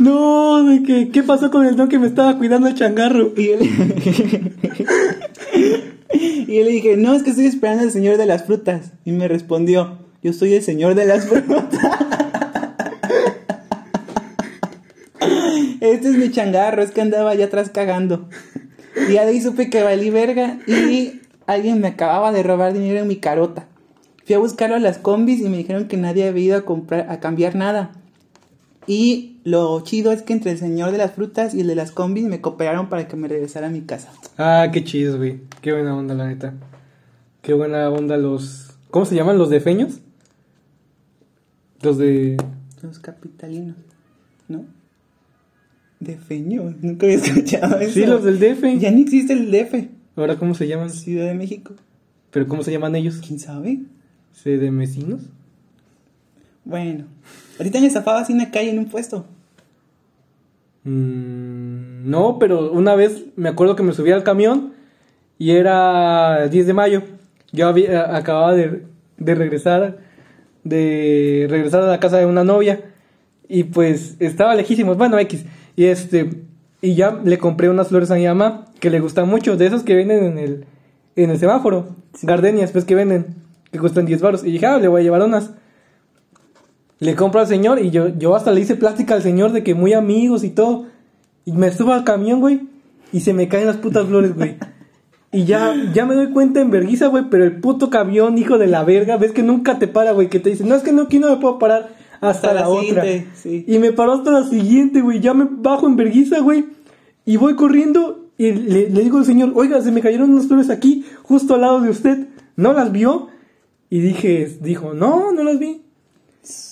[0.00, 3.34] No, de que, ¿qué pasó con el don que me estaba cuidando el changarro?
[3.36, 3.66] Y yo, le...
[6.14, 8.92] y yo le dije, no, es que estoy esperando al señor de las frutas.
[9.04, 11.68] Y me respondió, yo soy el señor de las frutas.
[15.80, 18.30] Este es mi changarro, es que andaba allá atrás cagando.
[19.08, 21.20] Y ya de ahí supe que valí verga y
[21.52, 23.66] alguien me acababa de robar dinero en mi carota.
[24.24, 27.10] Fui a buscarlo a las combis y me dijeron que nadie había ido a comprar,
[27.10, 27.90] a cambiar nada.
[28.86, 31.90] Y lo chido es que entre el señor de las frutas y el de las
[31.90, 34.12] combis me cooperaron para que me regresara a mi casa.
[34.38, 35.40] Ah, qué chido, güey.
[35.60, 36.54] Qué buena onda, la neta.
[37.42, 38.70] Qué buena onda los...
[38.90, 39.38] ¿Cómo se llaman?
[39.38, 40.00] ¿Los de feños?
[41.82, 42.36] Los de...
[42.82, 43.76] Los capitalinos,
[44.48, 44.64] ¿no?
[45.98, 47.94] De feño, nunca había escuchado eso.
[47.94, 48.78] Sí, los del DF.
[48.78, 50.90] Ya ni existe el DF, Ahora, ¿cómo se llaman?
[50.90, 51.72] Ciudad de México.
[52.30, 53.22] ¿Pero cómo se llaman ellos?
[53.26, 53.80] ¿Quién sabe?
[54.32, 55.22] ¿Sedemecinos?
[56.62, 57.06] Bueno,
[57.58, 59.24] ahorita me estafaba así en la calle en un puesto.
[60.84, 64.74] Mm, no, pero una vez me acuerdo que me subí al camión
[65.38, 67.02] y era 10 de mayo.
[67.52, 68.84] Yo había, acababa de,
[69.16, 69.98] de regresar
[70.64, 72.92] de regresar a la casa de una novia
[73.48, 75.46] y pues estaba lejísimos, bueno, X.
[75.76, 76.42] Y este
[76.82, 79.82] y ya le compré unas flores a mi mamá que le gustan mucho, de esos
[79.82, 80.64] que venden en el
[81.16, 81.88] en el semáforo,
[82.22, 83.34] gardenias pues que venden
[83.70, 85.50] que cuestan 10 baros y dije, "Ah, le voy a llevar unas."
[86.98, 89.74] Le compro al señor y yo, yo hasta le hice plática al señor de que
[89.74, 90.86] muy amigos y todo.
[91.46, 92.68] Y me subo al camión, güey.
[93.12, 94.56] Y se me caen las putas flores, güey.
[95.32, 97.24] Y ya, ya me doy cuenta en verguiza, güey.
[97.30, 100.28] Pero el puto camión, hijo de la verga, ves que nunca te para, güey.
[100.28, 101.88] Que te dice, no, es que no, aquí no me puedo parar
[102.20, 103.02] hasta, Hasta la, la otra.
[103.34, 103.64] sí.
[103.66, 105.20] Y me paró hasta la siguiente, güey.
[105.20, 106.66] Ya me bajo en verguiza, güey.
[107.24, 110.70] Y voy corriendo y le, le digo al señor, oiga, se me cayeron unas flores
[110.70, 112.28] aquí, justo al lado de usted.
[112.56, 113.28] ¿No las vio?
[113.90, 115.82] Y dije, dijo, no, no las vi.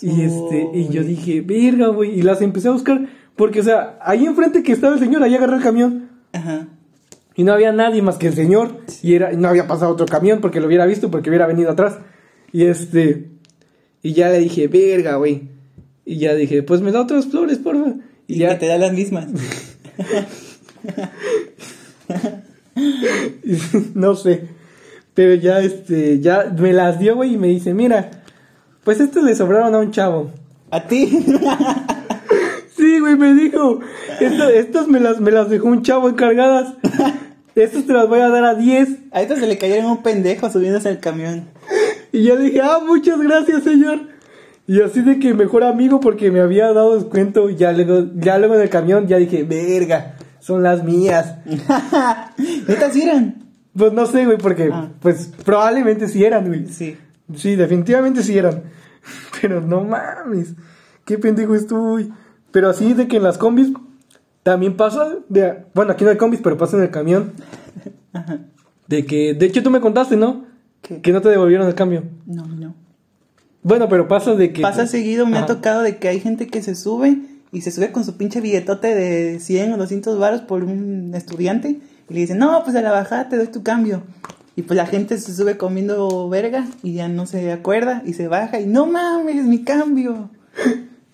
[0.00, 3.06] Y este, y yo dije, verga, güey, y las empecé a buscar,
[3.36, 6.68] porque, o sea, ahí enfrente que estaba el señor, ahí agarré el camión, Ajá.
[7.36, 10.40] y no había nadie más que el señor, y era, no había pasado otro camión
[10.40, 11.98] porque lo hubiera visto, porque hubiera venido atrás,
[12.50, 13.28] y este,
[14.02, 15.50] y ya le dije, verga, güey,
[16.06, 17.96] y ya dije, pues me da otras flores, porfa,
[18.26, 19.26] y Y ya, que te da las mismas.
[23.94, 24.44] no sé.
[25.14, 28.11] Pero ya, este, ya me las dio, güey, y me dice, mira,
[28.84, 30.30] pues estos le sobraron a un chavo.
[30.70, 31.26] ¿A ti?
[32.76, 33.80] Sí, güey, me dijo,
[34.20, 36.74] "Esto- estas me las, me las dejó un chavo encargadas.
[37.56, 38.88] Estas te las voy a dar a 10.
[39.11, 41.48] A esto se le cayeron un pendejo subiéndose al camión.
[42.12, 43.98] Y yo dije, ah, muchas gracias, señor.
[44.68, 47.50] Y así de que mejor amigo porque me había dado descuento.
[47.50, 50.14] Ya luego, ya luego en el camión ya dije, verga,
[50.49, 51.34] son las mías.
[52.68, 53.44] ¿Neta sí eran?
[53.76, 54.88] Pues no sé, güey, porque Ah.
[55.01, 56.66] pues probablemente sí eran, güey.
[56.68, 56.96] Sí.
[57.36, 58.62] Sí, definitivamente sí eran.
[59.42, 60.55] Pero no mames.
[61.05, 62.11] Qué pendejo estoy.
[62.51, 63.72] Pero así de que en las combis
[64.42, 65.16] también pasa.
[65.28, 67.32] De, bueno, aquí no hay combis, pero pasa en el camión.
[68.88, 70.46] De que, de hecho tú me contaste, ¿no?
[70.80, 71.03] ¿Qué?
[71.03, 72.05] Que no te devolvieron el cambio.
[72.24, 72.74] No, no.
[73.62, 74.62] Bueno, pero pasa de que...
[74.62, 75.46] Pasa seguido, me ha Ajá.
[75.57, 77.18] tocado de que hay gente que se sube
[77.53, 81.80] y se sube con su pinche billetote de 100 o 200 varos por un estudiante
[82.09, 84.03] y le dicen, no, pues a la bajada te doy tu cambio.
[84.57, 88.26] Y pues la gente se sube comiendo verga y ya no se acuerda y se
[88.26, 90.30] baja y no mames, mi cambio.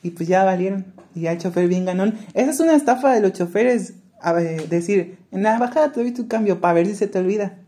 [0.03, 0.87] Y pues ya valieron.
[1.15, 2.15] Y ya el chofer bien ganón.
[2.33, 3.95] Esa es una estafa de los choferes.
[4.21, 7.19] A ver, decir, en la bajada te doy tu cambio para ver si se te
[7.19, 7.59] olvida.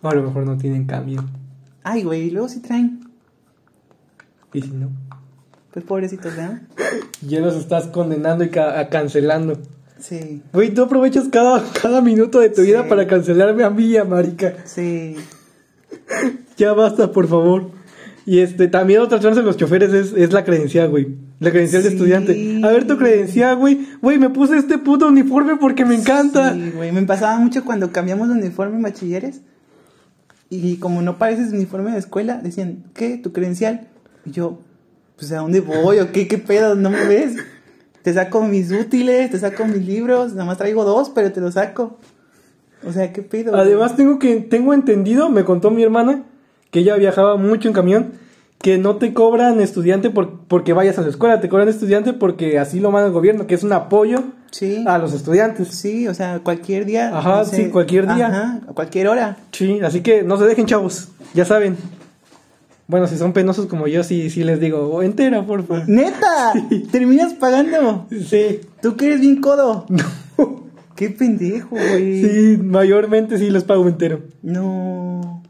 [0.00, 1.24] O a lo mejor no tienen cambio.
[1.82, 3.08] Ay, güey, y luego si traen.
[4.52, 4.90] Y si no...
[5.72, 6.60] Pues pobrecitos, ¿verdad?
[7.26, 9.58] Ya los estás condenando y ca- cancelando.
[10.00, 14.04] Sí, Güey, tú aprovechas cada, cada minuto de tu vida para cancelarme a mí, a
[14.04, 14.54] marica.
[14.64, 15.16] sí.
[16.56, 17.70] Ya basta, por favor.
[18.26, 21.08] Y este, también otra chance de los choferes es, es la credencial, güey.
[21.40, 22.60] La credencial de estudiante.
[22.62, 23.86] A ver tu credencial, güey.
[24.00, 26.52] Güey, me puse este puto uniforme porque me encanta.
[26.54, 26.92] Sí, güey.
[26.92, 29.40] Me pasaba mucho cuando cambiamos de uniforme en bachilleres.
[30.50, 33.16] Y como no pareces uniforme de escuela, decían, ¿qué?
[33.16, 33.88] ¿Tu credencial?
[34.24, 34.60] Y yo,
[35.22, 36.00] pues ¿a dónde voy?
[36.00, 36.26] ¿O qué?
[36.26, 36.74] ¿Qué pedo?
[36.74, 37.36] ¿No me ves?
[38.02, 40.32] Te saco mis útiles, te saco mis libros.
[40.32, 41.96] Nada más traigo dos, pero te los saco.
[42.84, 43.54] O sea, ¿qué pedo?
[43.54, 46.24] Además, tengo que tengo entendido, me contó mi hermana,
[46.72, 48.14] que ella viajaba mucho en camión,
[48.58, 52.58] que no te cobran estudiante por, porque vayas a la escuela, te cobran estudiante porque
[52.58, 54.82] así lo manda el gobierno, que es un apoyo Sí.
[54.88, 55.68] a los estudiantes.
[55.68, 57.16] Sí, o sea, cualquier día.
[57.16, 57.56] Ajá, no sé.
[57.56, 58.26] sí, cualquier día.
[58.26, 59.36] Ajá, a cualquier hora.
[59.52, 61.10] Sí, así que no se dejen, chavos.
[61.32, 61.76] Ya saben.
[62.88, 65.84] Bueno, si son penosos como yo, sí, sí les digo, "Oh, entera, por favor.
[65.88, 66.52] ¡Neta!
[66.90, 68.06] ¿Terminas pagando?
[68.26, 68.60] Sí.
[68.82, 69.86] ¿Tú que eres bien codo?
[70.96, 72.22] ¡Qué pendejo, güey!
[72.22, 74.20] Sí, mayormente sí les pago entero.
[74.42, 75.42] No,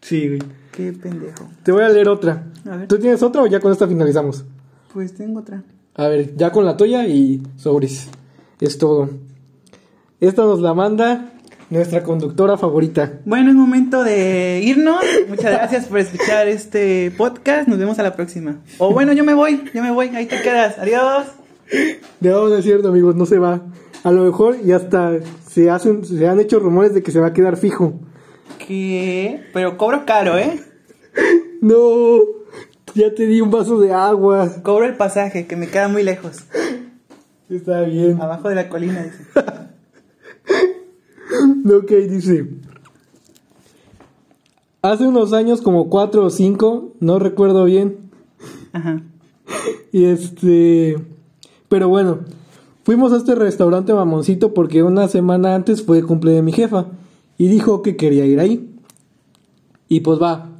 [0.00, 0.42] Sí, güey.
[0.72, 1.48] qué pendejo.
[1.64, 2.46] Te voy a leer otra.
[2.70, 2.88] A ver.
[2.88, 4.44] ¿Tú tienes otra o ya con esta finalizamos?
[4.94, 5.62] Pues tengo otra.
[5.96, 8.08] A ver, ya con la tuya y sobres.
[8.60, 9.10] Es todo.
[10.20, 11.29] Esta nos la manda
[11.70, 13.20] nuestra conductora favorita.
[13.24, 15.02] Bueno, es momento de irnos.
[15.28, 17.68] Muchas gracias por escuchar este podcast.
[17.68, 18.60] Nos vemos a la próxima.
[18.78, 20.08] O bueno, yo me voy, yo me voy.
[20.08, 20.78] Ahí te quedas.
[20.78, 21.26] Adiós.
[22.20, 23.62] No es cierto, amigos, no se va.
[24.02, 27.28] A lo mejor y hasta se hacen, se han hecho rumores de que se va
[27.28, 27.94] a quedar fijo.
[28.66, 29.44] ¿Qué?
[29.52, 30.60] Pero cobro caro, ¿eh?
[31.62, 32.20] No,
[32.94, 34.48] ya te di un vaso de agua.
[34.62, 36.44] Cobro el pasaje, que me queda muy lejos.
[37.50, 38.18] Está bien.
[38.18, 39.26] Abajo de la colina, dice.
[41.82, 42.48] Ok, dice.
[44.82, 48.10] Hace unos años, como cuatro o cinco, no recuerdo bien.
[48.72, 49.02] Ajá.
[49.92, 51.04] Y este.
[51.68, 52.20] Pero bueno,
[52.84, 56.86] fuimos a este restaurante mamoncito porque una semana antes fue el cumple de mi jefa.
[57.38, 58.70] Y dijo que quería ir ahí.
[59.88, 60.50] Y pues va.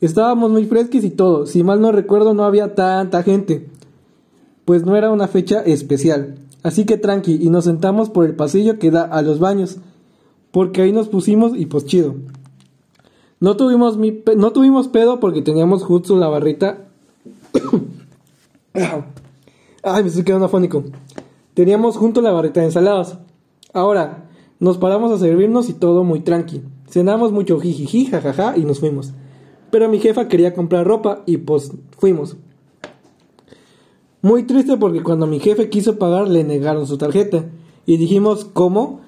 [0.00, 1.46] Estábamos muy fresques y todo.
[1.46, 3.68] Si mal no recuerdo, no había tanta gente.
[4.64, 6.36] Pues no era una fecha especial.
[6.62, 9.78] Así que tranqui, y nos sentamos por el pasillo que da a los baños.
[10.52, 12.14] Porque ahí nos pusimos y pues chido.
[13.40, 13.98] No tuvimos,
[14.36, 16.86] no tuvimos pedo porque teníamos justo la barrita
[19.82, 20.84] Ay, me estoy quedando afónico.
[21.54, 23.18] Teníamos junto la barrita de ensaladas.
[23.72, 24.30] Ahora,
[24.60, 26.62] nos paramos a servirnos y todo muy tranqui.
[26.88, 29.12] Cenamos mucho jijiji, jajaja y nos fuimos.
[29.70, 32.36] Pero mi jefa quería comprar ropa y pues fuimos.
[34.20, 37.46] Muy triste porque cuando mi jefe quiso pagar le negaron su tarjeta.
[37.86, 39.00] Y dijimos, ¿cómo?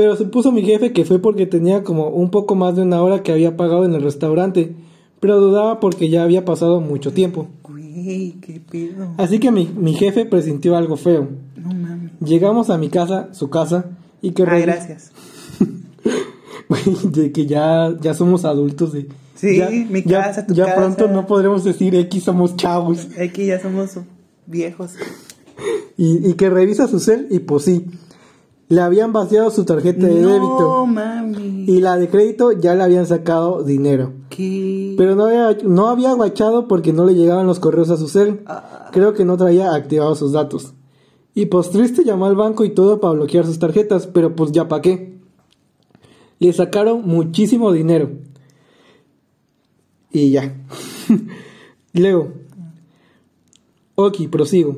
[0.00, 3.02] Pero se puso mi jefe que fue porque tenía como un poco más de una
[3.02, 4.74] hora que había pagado en el restaurante.
[5.20, 7.48] Pero dudaba porque ya había pasado mucho tiempo.
[7.62, 9.08] Güey, qué pedo.
[9.18, 11.28] Así que mi, mi jefe presintió algo feo.
[11.54, 12.12] No mames.
[12.24, 13.90] Llegamos a mi casa, su casa,
[14.22, 14.46] y que...
[14.46, 15.12] Revi- gracias.
[17.04, 18.92] De que ya, ya somos adultos.
[18.94, 20.76] De, Sí, ya, mi ya- casa, tu Ya casa.
[20.76, 23.06] pronto no podremos decir X somos chavos.
[23.22, 23.98] Aquí ya somos
[24.46, 24.92] viejos.
[25.98, 27.84] Y, y que revisa su cel y pues sí.
[28.70, 30.86] Le habían vaciado su tarjeta de no débito.
[30.86, 31.64] mami.
[31.66, 34.12] Y la de crédito ya le habían sacado dinero.
[34.28, 34.94] ¿Qué?
[34.96, 38.42] Pero no había, no había guachado porque no le llegaban los correos a su cel.
[38.46, 38.88] Ah.
[38.92, 40.72] Creo que no traía activados sus datos.
[41.34, 44.68] Y pues triste llamó al banco y todo para bloquear sus tarjetas, pero pues ya
[44.68, 45.18] pa' qué.
[46.38, 48.10] Le sacaron muchísimo dinero.
[50.12, 50.54] Y ya.
[51.92, 52.28] Luego.
[53.96, 54.76] Ok, prosigo.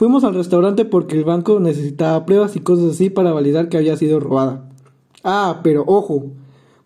[0.00, 3.98] Fuimos al restaurante porque el banco necesitaba pruebas y cosas así para validar que había
[3.98, 4.66] sido robada.
[5.22, 6.30] Ah, pero ojo.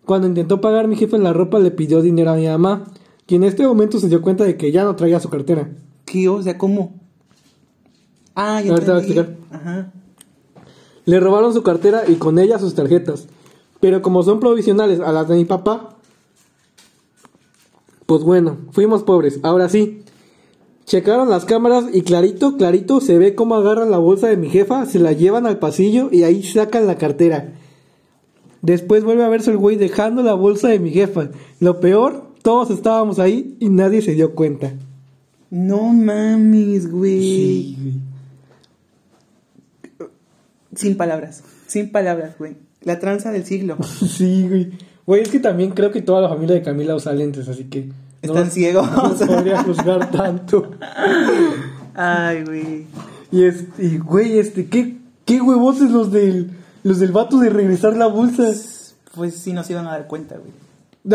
[0.03, 2.83] Cuando intentó pagar mi jefe la ropa le pidió dinero a mi mamá,
[3.25, 5.69] quien en este momento se dio cuenta de que ya no traía su cartera.
[6.03, 6.27] ¿Qué?
[6.27, 6.99] O sea, ¿cómo?
[8.35, 9.37] Ah, ya Ahorita voy a explicar.
[9.49, 9.93] Ajá.
[11.05, 13.29] Le robaron su cartera y con ella sus tarjetas.
[13.79, 15.95] Pero como son provisionales a las de mi papá,
[18.07, 19.39] pues bueno, fuimos pobres.
[19.41, 20.03] Ahora sí.
[20.85, 24.85] Checaron las cámaras y clarito, clarito se ve cómo agarran la bolsa de mi jefa,
[24.85, 27.53] se la llevan al pasillo y ahí sacan la cartera.
[28.61, 31.29] Después vuelve a verse el güey dejando la bolsa de mi jefa.
[31.59, 34.73] Lo peor, todos estábamos ahí y nadie se dio cuenta.
[35.49, 37.75] No mames, güey.
[40.75, 41.43] Sin palabras.
[41.67, 42.57] Sin palabras, güey.
[42.81, 43.77] La tranza del siglo.
[44.07, 44.71] Sí, güey.
[45.05, 47.89] Güey, es que también creo que toda la familia de Camila usa lentes, así que...
[48.21, 48.89] Están ciegos.
[48.91, 50.71] No podría juzgar tanto.
[51.93, 52.87] Ay, güey.
[53.31, 56.51] Y, es, y güey, este, ¿qué, qué huevotes los del,
[56.83, 58.51] los del vato de regresar la bolsa?
[59.13, 60.51] Pues sí nos iban a dar cuenta, güey.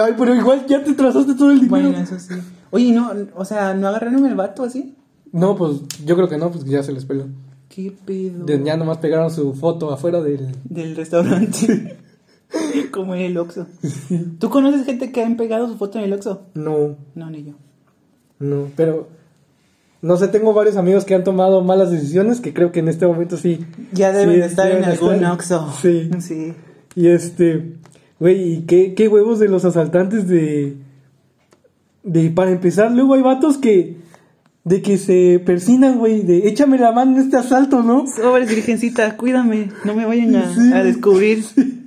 [0.06, 1.88] Ay, pero igual ya te trazaste todo el dinero.
[1.88, 2.34] Bueno, eso sí.
[2.70, 4.94] Oye, no, o sea, ¿no agarraron el vato así?
[5.32, 7.26] No, pues yo creo que no, pues ya se les peló.
[7.68, 8.44] ¿Qué pedo?
[8.44, 10.54] De- Ya nomás pegaron su foto afuera del...
[10.64, 11.98] Del restaurante.
[12.90, 13.66] Como en el Oxxo.
[14.38, 16.42] ¿Tú conoces gente que han pegado su foto en el Oxxo?
[16.54, 17.52] No, No, ni yo.
[18.38, 19.08] no, pero...
[20.02, 23.06] No sé, tengo varios amigos que han tomado malas decisiones que creo que en este
[23.06, 23.66] momento sí.
[23.92, 25.32] Ya deben sí, de estar deben en algún estar.
[25.32, 25.72] Oxxo.
[25.82, 26.10] Sí.
[26.20, 26.54] Sí.
[26.94, 27.74] Y este,
[28.18, 30.76] güey, ¿y qué, qué huevos de los asaltantes de...
[32.02, 33.98] De, para empezar, luego hay vatos que...
[34.64, 38.06] De que se persinan, güey, de échame la mano en este asalto, ¿no?
[38.06, 39.70] Sobres, virgencita, cuídame.
[39.84, 40.72] No me vayan a, Sí.
[40.72, 41.44] a descubrir.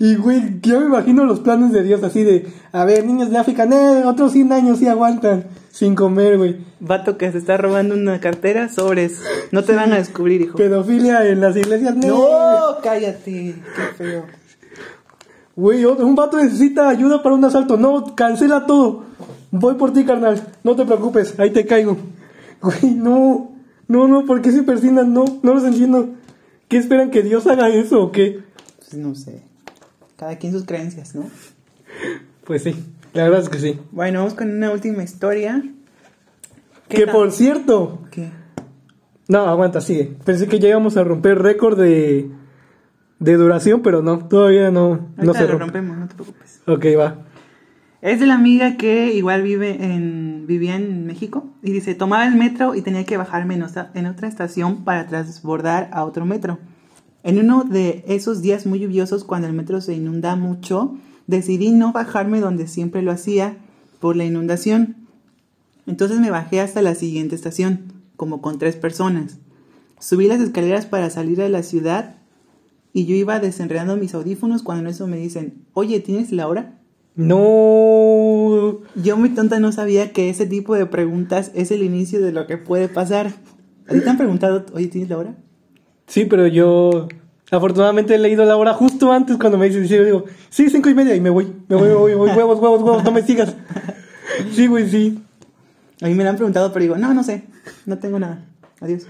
[0.00, 2.46] Y, güey, yo me imagino los planes de Dios así de...
[2.72, 6.56] A ver, niños de África, eh, otros 100 años sí aguantan sin comer, güey.
[6.80, 9.20] Vato que se está robando una cartera, sobres.
[9.52, 10.56] No te van a descubrir, hijo.
[10.56, 12.08] Pedofilia en las iglesias, "Nee".
[12.08, 13.54] No, cállate.
[13.76, 14.24] Qué feo.
[15.54, 17.76] Güey, un vato necesita ayuda para un asalto.
[17.76, 19.04] No, cancela todo.
[19.50, 20.40] Voy por ti, carnal.
[20.64, 21.98] No te preocupes, ahí te caigo.
[22.62, 23.52] Güey, no.
[23.86, 25.12] No, no, ¿por qué se persinan?
[25.12, 26.08] No, no los entiendo.
[26.68, 28.40] ¿Qué esperan que Dios haga eso o qué?
[28.78, 29.49] Pues no sé.
[30.20, 31.24] Cada quien sus creencias, ¿no?
[32.44, 32.74] Pues sí,
[33.14, 33.80] la verdad es que sí.
[33.90, 35.62] Bueno, vamos con una última historia.
[36.90, 37.14] ¿Qué Que tal?
[37.14, 38.02] por cierto.
[38.10, 38.28] ¿Qué?
[39.28, 40.14] No, aguanta, sigue.
[40.26, 42.28] Pensé que ya íbamos a romper récord de,
[43.18, 45.64] de duración, pero no, todavía no, no Ahorita se lo rompe.
[45.78, 46.60] rompemos, no te preocupes.
[46.66, 47.24] Ok, va.
[48.02, 52.34] Es de la amiga que igual vive en, vivía en México y dice, tomaba el
[52.34, 56.58] metro y tenía que bajarme en otra, en otra estación para transbordar a otro metro.
[57.22, 60.96] En uno de esos días muy lluviosos cuando el metro se inunda mucho,
[61.26, 63.58] decidí no bajarme donde siempre lo hacía
[64.00, 64.96] por la inundación.
[65.86, 69.38] Entonces me bajé hasta la siguiente estación, como con tres personas.
[69.98, 72.16] Subí las escaleras para salir de la ciudad
[72.92, 76.80] y yo iba desenredando mis audífonos cuando en eso me dicen, oye, ¿tienes la hora?
[77.14, 78.80] No.
[78.94, 82.46] Yo muy tonta no sabía que ese tipo de preguntas es el inicio de lo
[82.46, 83.34] que puede pasar.
[83.86, 85.36] ¿A ti te han preguntado, oye, ¿tienes la hora?
[86.10, 87.06] Sí, pero yo
[87.52, 90.90] afortunadamente he leído la hora justo antes cuando me dicen, sí, yo digo, sí, cinco
[90.90, 93.12] y media y me voy, me voy, me voy, me voy, huevos, huevos, huevos, no
[93.12, 93.54] me sigas.
[94.52, 95.22] Sí, güey, sí.
[96.00, 97.44] A mí me lo han preguntado, pero digo, no, no sé,
[97.84, 98.46] no tengo nada.
[98.80, 99.06] Adiós.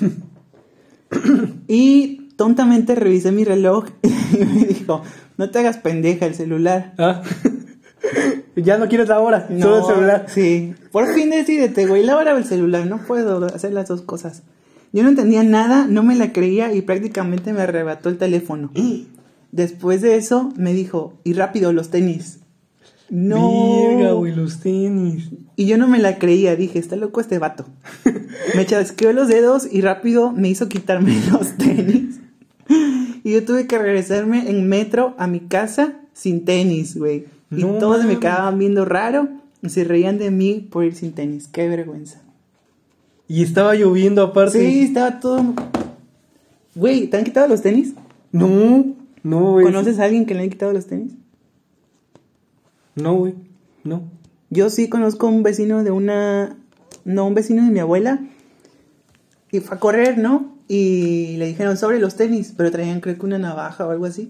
[1.68, 5.02] y tontamente revisé mi reloj y me dijo,
[5.36, 6.94] no te hagas pendeja el celular.
[6.98, 7.22] Ah.
[8.56, 10.26] ya no quieres la hora, solo el No, celular.
[10.28, 10.74] Sí.
[10.92, 12.86] Por fin decídete, güey, la hora o el celular.
[12.86, 14.42] No puedo hacer las dos cosas.
[14.96, 18.70] Yo no entendía nada, no me la creía y prácticamente me arrebató el teléfono.
[19.52, 22.38] Después de eso me dijo, y rápido los tenis.
[23.10, 23.88] No.
[23.88, 25.28] Verga, güey, los tenis.
[25.54, 27.66] Y yo no me la creía, dije, está loco este vato.
[28.54, 32.18] Me chasqueó los dedos y rápido me hizo quitarme los tenis.
[33.22, 37.26] Y yo tuve que regresarme en metro a mi casa sin tenis, güey.
[37.50, 39.28] Y todos me quedaban viendo raro
[39.60, 41.48] y se reían de mí por ir sin tenis.
[41.48, 42.22] Qué vergüenza.
[43.28, 44.58] Y estaba lloviendo aparte.
[44.58, 45.54] Sí, estaba todo...
[46.74, 47.94] Güey, ¿te han quitado los tenis?
[48.32, 49.64] No, no, güey.
[49.64, 51.14] ¿Conoces a alguien que le han quitado los tenis?
[52.94, 53.34] No, güey,
[53.82, 54.02] no.
[54.50, 56.56] Yo sí conozco un vecino de una.
[57.04, 58.20] No, un vecino de mi abuela.
[59.50, 60.56] Y fue a correr, ¿no?
[60.68, 64.28] Y le dijeron sobre los tenis, pero traían creo que una navaja o algo así.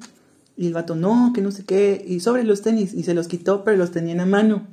[0.57, 2.05] Y el vato, no, que no sé qué.
[2.07, 2.95] Y sobre los tenis.
[2.95, 4.67] Y se los quitó, pero los tenía en la mano.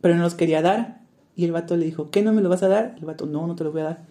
[0.00, 1.01] Pero no los quería dar.
[1.36, 2.94] Y el vato le dijo, ¿qué no me lo vas a dar?
[2.98, 4.02] El vato, no, no te los voy a dar.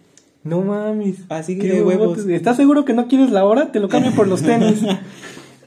[0.44, 1.18] No mames.
[1.28, 2.18] Así Qué de huevos.
[2.26, 3.70] ¿Estás seguro que no quieres la hora?
[3.70, 4.80] Te lo cambio por los tenis.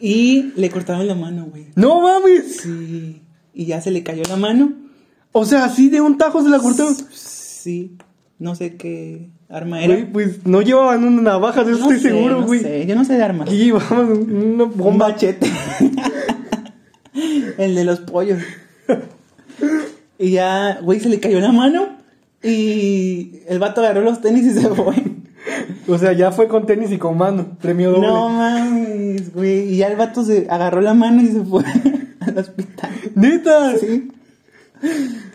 [0.02, 1.68] Y le cortaron la mano, güey.
[1.76, 2.58] ¡No mames!
[2.64, 3.22] Sí.
[3.54, 4.74] Y ya se le cayó la mano.
[5.32, 6.96] O sea, así de un tajo se la cortaron.
[7.14, 7.96] Sí.
[8.38, 9.94] No sé qué arma era.
[9.96, 12.60] Güey, pues no llevaban una navaja, de eso No estoy sé, seguro, no güey.
[12.60, 13.50] sé, Yo no sé de armas.
[13.52, 15.50] Y llevaban una Un machete.
[17.58, 18.42] El de los pollos.
[20.18, 21.88] Y ya, güey, se le cayó la mano.
[22.42, 24.96] Y el vato agarró los tenis y se fue.
[25.88, 27.58] O sea, ya fue con tenis y con mano.
[27.62, 28.08] Premio doble.
[28.08, 29.74] No mames, güey.
[29.74, 31.64] Y ya el vato se agarró la mano y se fue
[32.20, 32.92] al hospital.
[33.16, 33.78] ¡Neta!
[33.78, 34.12] Sí.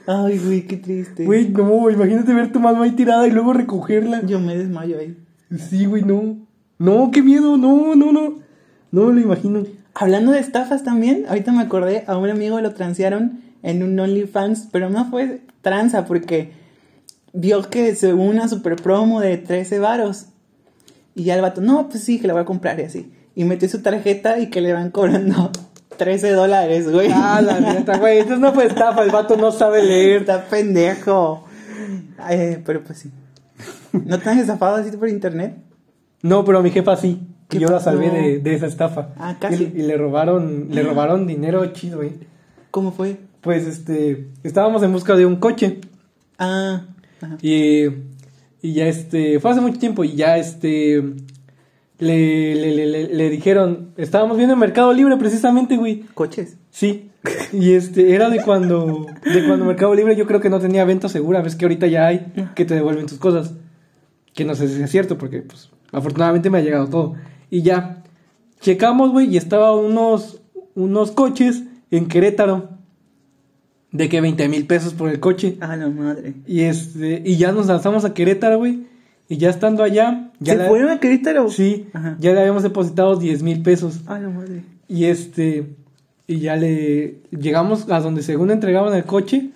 [0.06, 1.24] Ay, güey, qué triste.
[1.24, 4.22] Güey, no, imagínate ver tu mano ahí tirada y luego recogerla.
[4.26, 5.16] Yo me desmayo ahí.
[5.56, 6.36] Sí, güey, no.
[6.78, 8.38] No, qué miedo, no, no, no.
[8.90, 9.64] No me lo imagino.
[9.94, 14.68] Hablando de estafas también, ahorita me acordé, a un amigo lo transearon en un OnlyFans,
[14.72, 16.52] pero no fue tranza porque
[17.32, 20.26] vio que se hubo una super promo de 13 varos.
[21.14, 23.12] Y ya el vato, no, pues sí, que la voy a comprar y así.
[23.34, 25.50] Y metió su tarjeta y que le van cobrando
[25.96, 27.10] 13 dólares, güey.
[27.12, 28.18] Ah, la neta, güey.
[28.18, 30.22] Entonces no fue estafa, el vato no sabe leer.
[30.22, 31.44] Está pendejo.
[32.30, 33.10] Eh, pero pues sí.
[33.92, 35.56] ¿No te han estafado así por internet?
[36.22, 37.20] No, pero a mi jefa sí.
[37.48, 39.08] ¿Qué Y yo la salvé de, de esa estafa.
[39.16, 39.72] Ah, casi.
[39.74, 42.12] Y, y le robaron, le robaron dinero chido, güey.
[42.70, 43.18] ¿Cómo fue?
[43.40, 45.80] Pues este, estábamos en busca de un coche.
[46.38, 46.86] Ah,
[47.20, 47.38] ajá.
[47.42, 47.84] Y,
[48.62, 51.02] y ya este, fue hace mucho tiempo y ya este,
[51.98, 56.00] le, le, le, le- le dijeron, estábamos viendo en Mercado Libre precisamente, güey.
[56.14, 56.56] coches.
[56.70, 57.06] Sí.
[57.52, 61.08] Y este, era de cuando, de cuando Mercado Libre yo creo que no tenía venta
[61.08, 61.42] segura.
[61.42, 63.52] Ves que ahorita ya hay que te devuelven tus cosas.
[64.34, 67.14] Que no sé si es cierto porque, pues, afortunadamente me ha llegado todo.
[67.50, 68.02] Y ya,
[68.60, 70.40] checamos, güey, y estaba unos,
[70.74, 72.70] unos coches en Querétaro.
[73.92, 75.56] De que 20 mil pesos por el coche.
[75.60, 76.34] Ah, la madre.
[76.46, 78.84] Y este, y ya nos lanzamos a Querétaro, güey.
[79.28, 81.48] Y ya estando allá, ya ¿Se le- fueron a Querétaro?
[81.50, 82.16] Sí, Ajá.
[82.20, 84.00] ya le habíamos depositado 10 mil pesos.
[84.06, 84.62] Ah, la madre.
[84.88, 85.66] Y este,
[86.26, 89.50] y ya le llegamos a donde según entregaban el coche.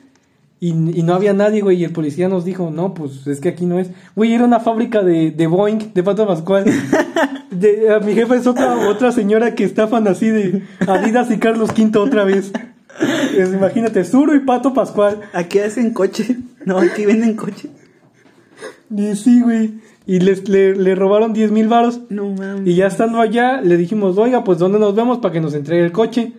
[0.61, 1.77] Y, y no había nadie, güey.
[1.81, 3.91] Y el policía nos dijo, no, pues es que aquí no es.
[4.17, 6.65] Güey, era una fábrica de, de Boeing, de Pato Pascual.
[7.51, 11.71] De- a mi jefa es otra, otra señora que estafan así de Adidas y Carlos
[11.77, 12.53] V otra vez.
[13.55, 15.21] Imagínate, Suro y Pato Pascual.
[15.33, 16.37] Aquí hacen coche.
[16.65, 17.69] No, aquí venden coche.
[18.95, 19.75] Y sí, güey.
[20.07, 22.01] Y les, le, le robaron 10 mil varos.
[22.11, 22.67] No mames.
[22.67, 25.85] Y ya estando allá, le dijimos, oiga, pues ¿dónde nos vemos para que nos entregue
[25.85, 26.33] el coche?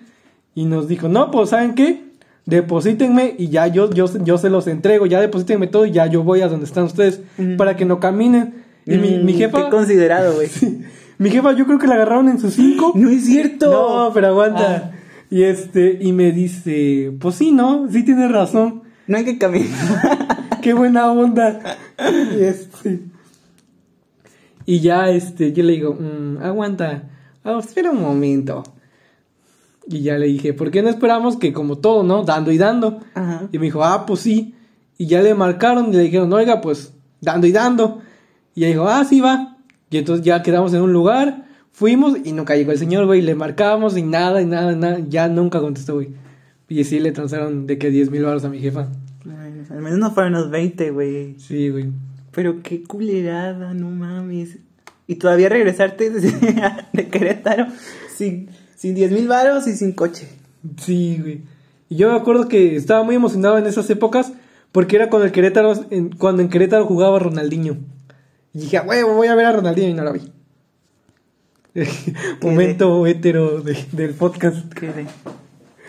[0.54, 2.04] Y nos dijo, no, pues ¿saben qué?
[2.46, 6.22] Deposítenme y ya yo, yo, yo se los entrego, ya deposítenme todo y ya yo
[6.24, 7.58] voy a donde están ustedes Mm.
[7.58, 8.64] para que no caminen.
[8.86, 10.48] Y mi, mi Mm, jefa, Qué considerado, güey.
[11.18, 12.92] mi jefa yo creo que la agarraron en sus cinco.
[12.96, 13.72] No es cierto.
[13.72, 14.92] No, pero aguanta.
[14.92, 14.92] Ah.
[15.36, 17.92] Y este, y me dice, pues sí, ¿no?
[17.92, 18.84] Sí tienes razón.
[19.06, 20.50] No hay que caminar.
[20.62, 21.60] Qué buena onda.
[22.40, 23.02] Y este.
[24.66, 27.10] Y ya este, yo le digo, "Mm, aguanta,
[27.44, 28.64] ah, espera un momento.
[29.88, 32.24] Y ya le dije, ¿por qué no esperamos que como todo, no?
[32.24, 33.02] Dando y dando.
[33.14, 33.50] Ajá.
[33.52, 34.56] Y me dijo, ah, pues sí.
[34.98, 38.00] Y ya le marcaron y le dijeron, oiga, pues dando y dando.
[38.56, 39.58] Y ella dijo, ah, sí va.
[39.90, 41.45] Y entonces ya quedamos en un lugar,
[41.76, 43.22] fuimos y nunca llegó el señor, güey.
[43.22, 45.00] Le marcamos y nada, y nada, nada.
[45.10, 46.10] Ya nunca contestó, güey.
[46.70, 48.88] Y sí le transaron de que 10 mil baros a mi jefa.
[49.70, 51.36] Al menos no fueron los 20, güey.
[51.40, 51.90] Sí, güey.
[52.32, 54.58] Pero qué culerada, no mames.
[55.08, 56.10] Y todavía regresarte
[56.94, 57.68] de, Querétaro
[58.16, 60.28] sin, sin 10 mil varos y sin coche.
[60.78, 61.42] Sí, güey.
[61.90, 64.34] Y yo me acuerdo que estaba muy emocionado en esas épocas
[64.72, 67.78] porque era cuando el Querétaro, en- cuando en Querétaro jugaba Ronaldinho.
[68.54, 70.22] Y dije, "A huevo, voy a ver a Ronaldinho y no la vi.
[72.42, 74.72] Momento hétero de- del podcast.
[74.74, 75.06] Qué de-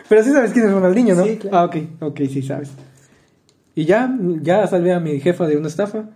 [0.08, 1.24] Pero sí sabes quién es Ronaldinho, ¿no?
[1.24, 1.56] Sí, claro.
[1.56, 2.70] Ah, ok, ok, sí sabes.
[3.74, 6.10] Y ya, ya salvé a mi jefa de una estafa.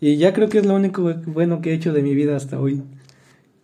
[0.00, 2.58] Y ya creo que es lo único bueno que he hecho de mi vida hasta
[2.58, 2.82] hoy.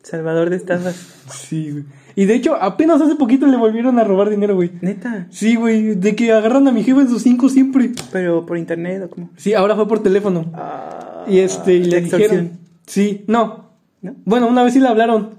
[0.02, 1.14] Salvador de estafas.
[1.30, 1.84] Sí, güey.
[2.14, 4.72] Y de hecho, apenas hace poquito le volvieron a robar dinero, güey.
[4.80, 5.26] Neta.
[5.30, 7.92] Sí, güey, de que agarran a mi jefa en sus cinco siempre.
[8.12, 9.30] Pero por internet o cómo.
[9.36, 10.50] Sí, ahora fue por teléfono.
[10.54, 12.30] Ah, Y este, y le extorsión.
[12.30, 12.58] dijeron.
[12.86, 13.67] Sí, no.
[14.02, 14.14] ¿No?
[14.24, 15.30] Bueno, una vez sí le hablaron.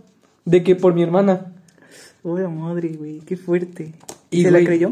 [0.46, 1.54] De que por mi hermana.
[2.24, 3.94] Uy, madre, güey, qué fuerte.
[4.32, 4.90] Y, ¿Se güey, la creyó?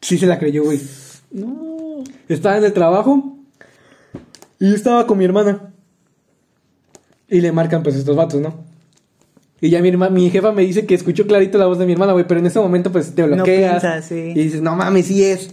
[0.00, 0.80] Sí se la creyó, güey.
[1.30, 2.04] No.
[2.28, 3.36] Estaba en el trabajo.
[4.60, 5.72] Y yo estaba con mi hermana.
[7.28, 8.54] Y le marcan pues estos vatos, ¿no?
[9.60, 11.92] Y ya mi, herma- mi jefa me dice que escuchó clarito la voz de mi
[11.92, 14.04] hermana, güey, pero en ese momento pues te No bloqueas.
[14.04, 14.32] sí.
[14.34, 15.50] Y dices, no mames, sí es.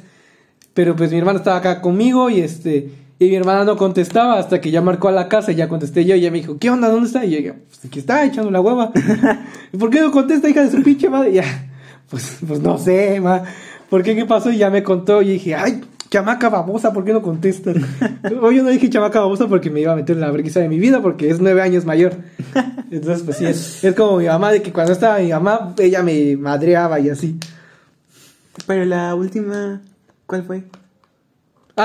[0.74, 2.92] Pero pues mi hermana estaba acá conmigo y este...
[3.22, 6.06] Y mi hermana no contestaba hasta que ya marcó a la casa y ya contesté
[6.06, 6.90] yo y ella me dijo, ¿qué onda?
[6.90, 7.24] ¿Dónde está?
[7.24, 8.92] Y yo dije, pues aquí está, echando la hueva.
[9.72, 11.30] ¿Y por qué no contesta, hija de su pinche madre?
[11.30, 11.70] Y ya,
[12.10, 13.44] pues, pues no sé, ma.
[13.92, 14.16] ¿Por qué?
[14.16, 14.50] ¿Qué pasó?
[14.50, 17.78] Y ya me contó y dije, ay, chamaca babosa, ¿por qué no contestas?
[18.42, 20.68] Hoy yo no dije chamaca babosa porque me iba a meter en la vergüenza de
[20.68, 22.16] mi vida, porque es nueve años mayor.
[22.90, 26.02] Entonces, pues sí, es, es como mi mamá, de que cuando estaba mi mamá, ella
[26.02, 27.38] me madreaba y así.
[28.66, 29.80] Pero la última,
[30.26, 30.64] ¿cuál fue?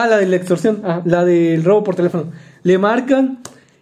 [0.02, 2.26] Ah, la de la extorsión, ah, la del robo por teléfono.
[2.62, 3.38] Le marcan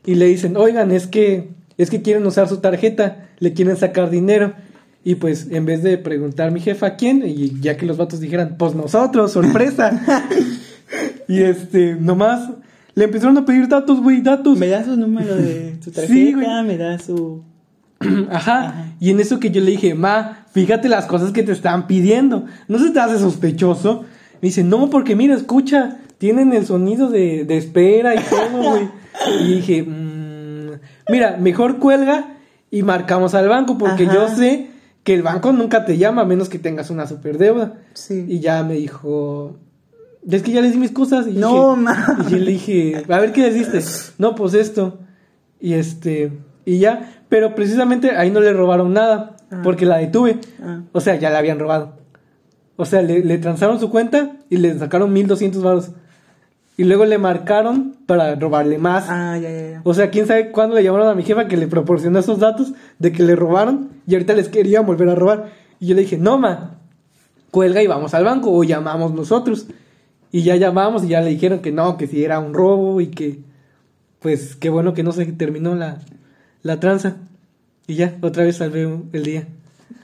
[0.06, 4.10] y le dicen, oigan, es que, es que quieren usar su tarjeta, le quieren sacar
[4.10, 4.52] dinero.
[5.02, 8.54] Y pues, en vez de preguntar mi jefa quién, y ya que los vatos dijeran,
[8.56, 10.00] pues nosotros, sorpresa.
[11.28, 12.48] y este, nomás,
[12.94, 14.56] le empezaron a pedir datos, güey, datos.
[14.56, 16.46] Me da su número de su tarjeta, Sí, güey.
[16.64, 17.42] me da su...
[18.30, 18.92] Ajá.
[19.00, 22.44] Y en eso que yo le dije, ma, fíjate las cosas que te están pidiendo.
[22.68, 24.04] ¿No se te hace sospechoso?
[24.44, 28.90] Me dice, no, porque mira, escucha, tienen el sonido de, de espera y todo, güey.
[29.40, 30.72] y dije, "Mm,
[31.08, 32.34] mira, mejor cuelga
[32.70, 34.12] y marcamos al banco, porque Ajá.
[34.14, 34.66] yo sé
[35.02, 37.78] que el banco nunca te llama a menos que tengas una superdeuda.
[37.94, 38.26] Sí.
[38.28, 39.56] Y ya me dijo,
[40.30, 41.26] es que ya les di mis cosas.
[41.26, 41.94] Y No, dije-.
[42.26, 43.80] Y yo le dije, a ver qué les diste.
[44.18, 44.98] No, pues esto.
[45.58, 46.32] Y este,
[46.66, 47.22] y ya.
[47.30, 49.60] Pero precisamente ahí no le robaron nada, Ah.
[49.64, 50.38] porque la detuve.
[50.62, 50.82] Ah.
[50.92, 52.03] O sea, ya la habían robado.
[52.76, 55.90] O sea, le, le transaron su cuenta y le sacaron 1200 baros.
[56.76, 59.06] Y luego le marcaron para robarle más.
[59.08, 59.80] Ah, ya, ya, ya.
[59.84, 62.72] O sea, quién sabe cuándo le llamaron a mi jefa que le proporcionó esos datos
[62.98, 65.52] de que le robaron y ahorita les quería volver a robar.
[65.78, 66.78] Y yo le dije, no, ma,
[67.52, 69.68] cuelga y vamos al banco o llamamos nosotros.
[70.32, 73.06] Y ya llamamos y ya le dijeron que no, que si era un robo y
[73.06, 73.38] que,
[74.18, 76.00] pues, qué bueno que no se terminó la,
[76.62, 77.18] la tranza.
[77.86, 79.46] Y ya, otra vez salvé el día.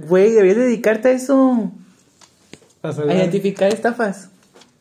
[0.08, 1.72] Güey, deberías dedicarte a eso.
[2.82, 4.30] A identificar estafas.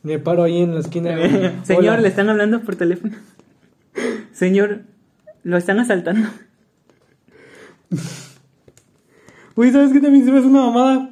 [0.02, 1.16] Me paro ahí en la esquina.
[1.64, 2.00] Señor, Hola.
[2.00, 3.14] le están hablando por teléfono.
[4.32, 4.82] Señor,
[5.42, 6.28] lo están asaltando.
[9.54, 11.10] Uy, ¿sabes qué también se me hace una mamada?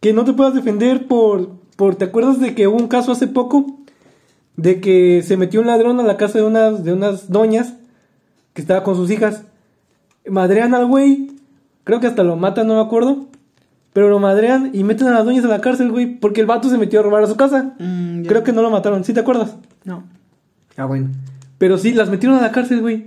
[0.00, 1.94] Que no te puedas defender por, por...
[1.94, 3.78] ¿Te acuerdas de que hubo un caso hace poco?
[4.56, 7.74] De que se metió un ladrón a la casa de unas, de unas doñas
[8.52, 9.44] que estaba con sus hijas.
[10.26, 11.30] Madrean al güey.
[11.84, 13.28] Creo que hasta lo matan, no me acuerdo.
[13.94, 16.18] Pero lo madrean y meten a las doñas a la cárcel, güey.
[16.18, 17.74] Porque el vato se metió a robar a su casa.
[17.78, 18.24] Mm.
[18.24, 19.04] Creo que no lo mataron.
[19.04, 19.54] ¿Sí te acuerdas?
[19.84, 20.02] No.
[20.76, 21.10] Ah, bueno.
[21.58, 23.06] Pero sí, las metieron a la cárcel, güey.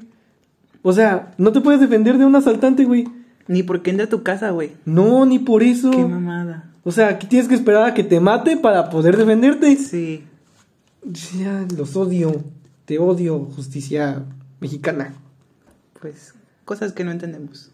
[0.83, 3.05] O sea, no te puedes defender de un asaltante, güey.
[3.49, 4.71] Ni porque entra a tu casa, güey.
[4.85, 5.91] No, ni por eso.
[5.91, 6.71] Qué mamada.
[6.85, 9.75] O sea, aquí tienes que esperar a que te mate para poder defenderte.
[9.75, 10.23] Sí.
[11.37, 12.43] Ya, los odio.
[12.85, 14.23] Te odio, justicia
[14.61, 15.13] mexicana.
[15.99, 16.33] Pues,
[16.63, 17.73] cosas que no entendemos.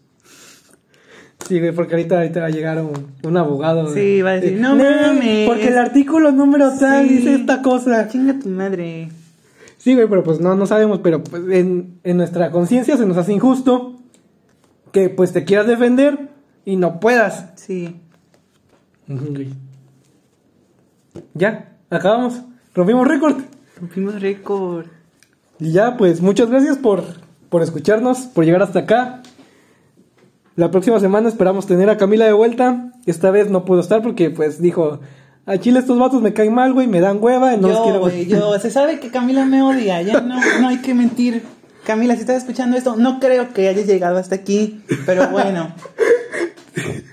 [1.46, 2.92] Sí, güey, porque ahorita, ahorita va a llegar un,
[3.22, 3.92] un abogado.
[3.92, 5.46] Sí, va a decir, "No mames".
[5.46, 7.16] Porque el artículo número tal Sí.
[7.16, 8.08] dice esta cosa.
[8.08, 9.10] Chinga tu madre.
[9.76, 13.18] Sí, güey, pero pues no, no sabemos, pero pues en, en nuestra conciencia se nos
[13.18, 13.96] hace injusto
[14.92, 16.30] que pues te quieras defender
[16.64, 17.50] y no puedas.
[17.56, 17.94] Sí.
[21.34, 22.40] Ya, acabamos.
[22.74, 23.36] Rompimos récord.
[23.80, 24.86] Rompimos récord.
[25.60, 27.04] Y ya, pues muchas gracias por,
[27.48, 29.22] por escucharnos, por llegar hasta acá.
[30.56, 32.92] La próxima semana esperamos tener a Camila de vuelta.
[33.06, 35.00] Esta vez no puedo estar porque pues dijo,
[35.46, 38.00] a Chile estos vatos me caen mal, güey, me dan hueva, no los yo, quiero
[38.00, 41.42] güey, yo, se sabe que Camila me odia, ya no, no hay que mentir.
[41.84, 45.74] Camila, si estás escuchando esto, no creo que hayas llegado hasta aquí, pero bueno.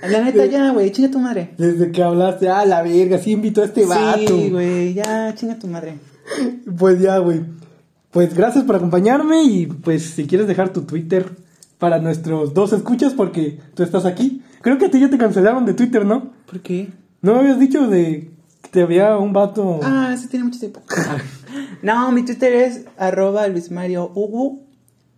[0.08, 1.50] La neta, ya, güey, chinga tu madre.
[1.58, 4.38] Desde que hablaste, ah, la verga, sí invitó a este vato.
[4.38, 5.96] Sí, güey, ya, chinga tu madre.
[6.78, 7.42] Pues ya, güey.
[8.12, 11.26] Pues gracias por acompañarme y pues si quieres dejar tu Twitter
[11.82, 14.44] para nuestros dos escuchas porque tú estás aquí.
[14.62, 16.32] Creo que a ti ya te cancelaron de Twitter, ¿no?
[16.46, 16.90] ¿Por qué?
[17.24, 18.30] ¿No me habías dicho de
[18.62, 19.80] que te había un vato?
[19.82, 20.84] Ah, sí tiene mucho tiempo.
[21.82, 24.62] no, mi Twitter es arroba Luis Mario Ugu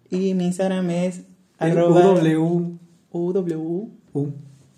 [0.10, 1.24] y mi Instagram es
[1.58, 2.78] arroba W.
[3.12, 3.90] UW.
[4.14, 4.28] U.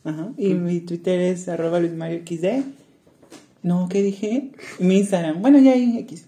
[0.03, 0.31] Ajá.
[0.37, 2.65] Y mi Twitter es arroba Luis Mario XD.
[3.61, 4.53] No, ¿qué dije?
[4.79, 5.39] Mi Instagram.
[5.39, 6.25] Bueno, ya ahí X.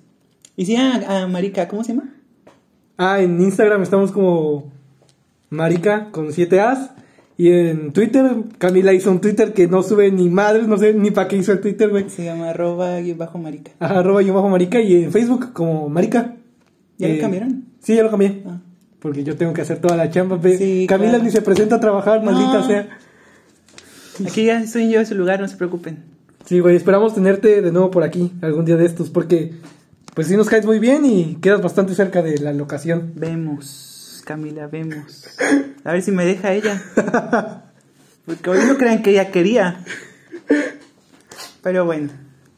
[0.55, 2.13] Y sí, a, a Marica, ¿cómo se llama?
[2.95, 4.76] Ah, en Instagram estamos como
[5.49, 6.91] Marica con 7 As.
[7.39, 11.11] Y en Twitter, Camila hizo un Twitter que no sube ni madres, no sé ni
[11.11, 12.09] para qué hizo el Twitter, güey.
[12.09, 13.71] Se llama arroba guion bajo Marica.
[13.79, 16.33] Ajá, arroba yo bajo Marica y en Facebook como Marica.
[16.97, 17.65] ¿Ya lo Eh, cambiaron?
[17.79, 18.41] Sí, ya lo cambié.
[18.47, 18.59] Ah.
[18.99, 20.39] Porque yo tengo que hacer toda la chamba.
[20.57, 21.23] Sí, Camila claro.
[21.25, 22.65] ni se presenta a trabajar, maldita No.
[22.67, 22.89] sea.
[24.27, 25.99] Aquí ya estoy yo en su lugar, no se preocupen.
[26.45, 29.53] Sí, güey, esperamos tenerte de nuevo por aquí algún día de estos, porque
[30.15, 33.11] pues sí nos caes muy bien y quedas bastante cerca de la locación.
[33.15, 33.86] Vemos,
[34.27, 35.25] Camila, vemos.
[35.85, 36.83] A ver si me deja ella.
[38.25, 39.85] Porque hoy no crean que ella quería.
[41.63, 42.09] Pero bueno,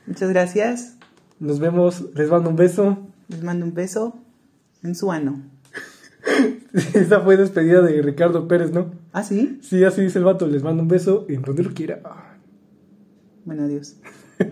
[0.07, 0.97] muchas gracias.
[1.39, 2.97] Nos vemos, les mando un beso.
[3.27, 4.19] Les mando un beso
[4.81, 5.43] en su ano.
[6.73, 8.91] Esta fue despedida de Ricardo Pérez, ¿no?
[9.13, 9.59] ¿Ah, sí?
[9.61, 12.01] Sí, así dice el vato, les mando un beso en donde lo quiera.
[13.45, 13.95] Bueno, adiós.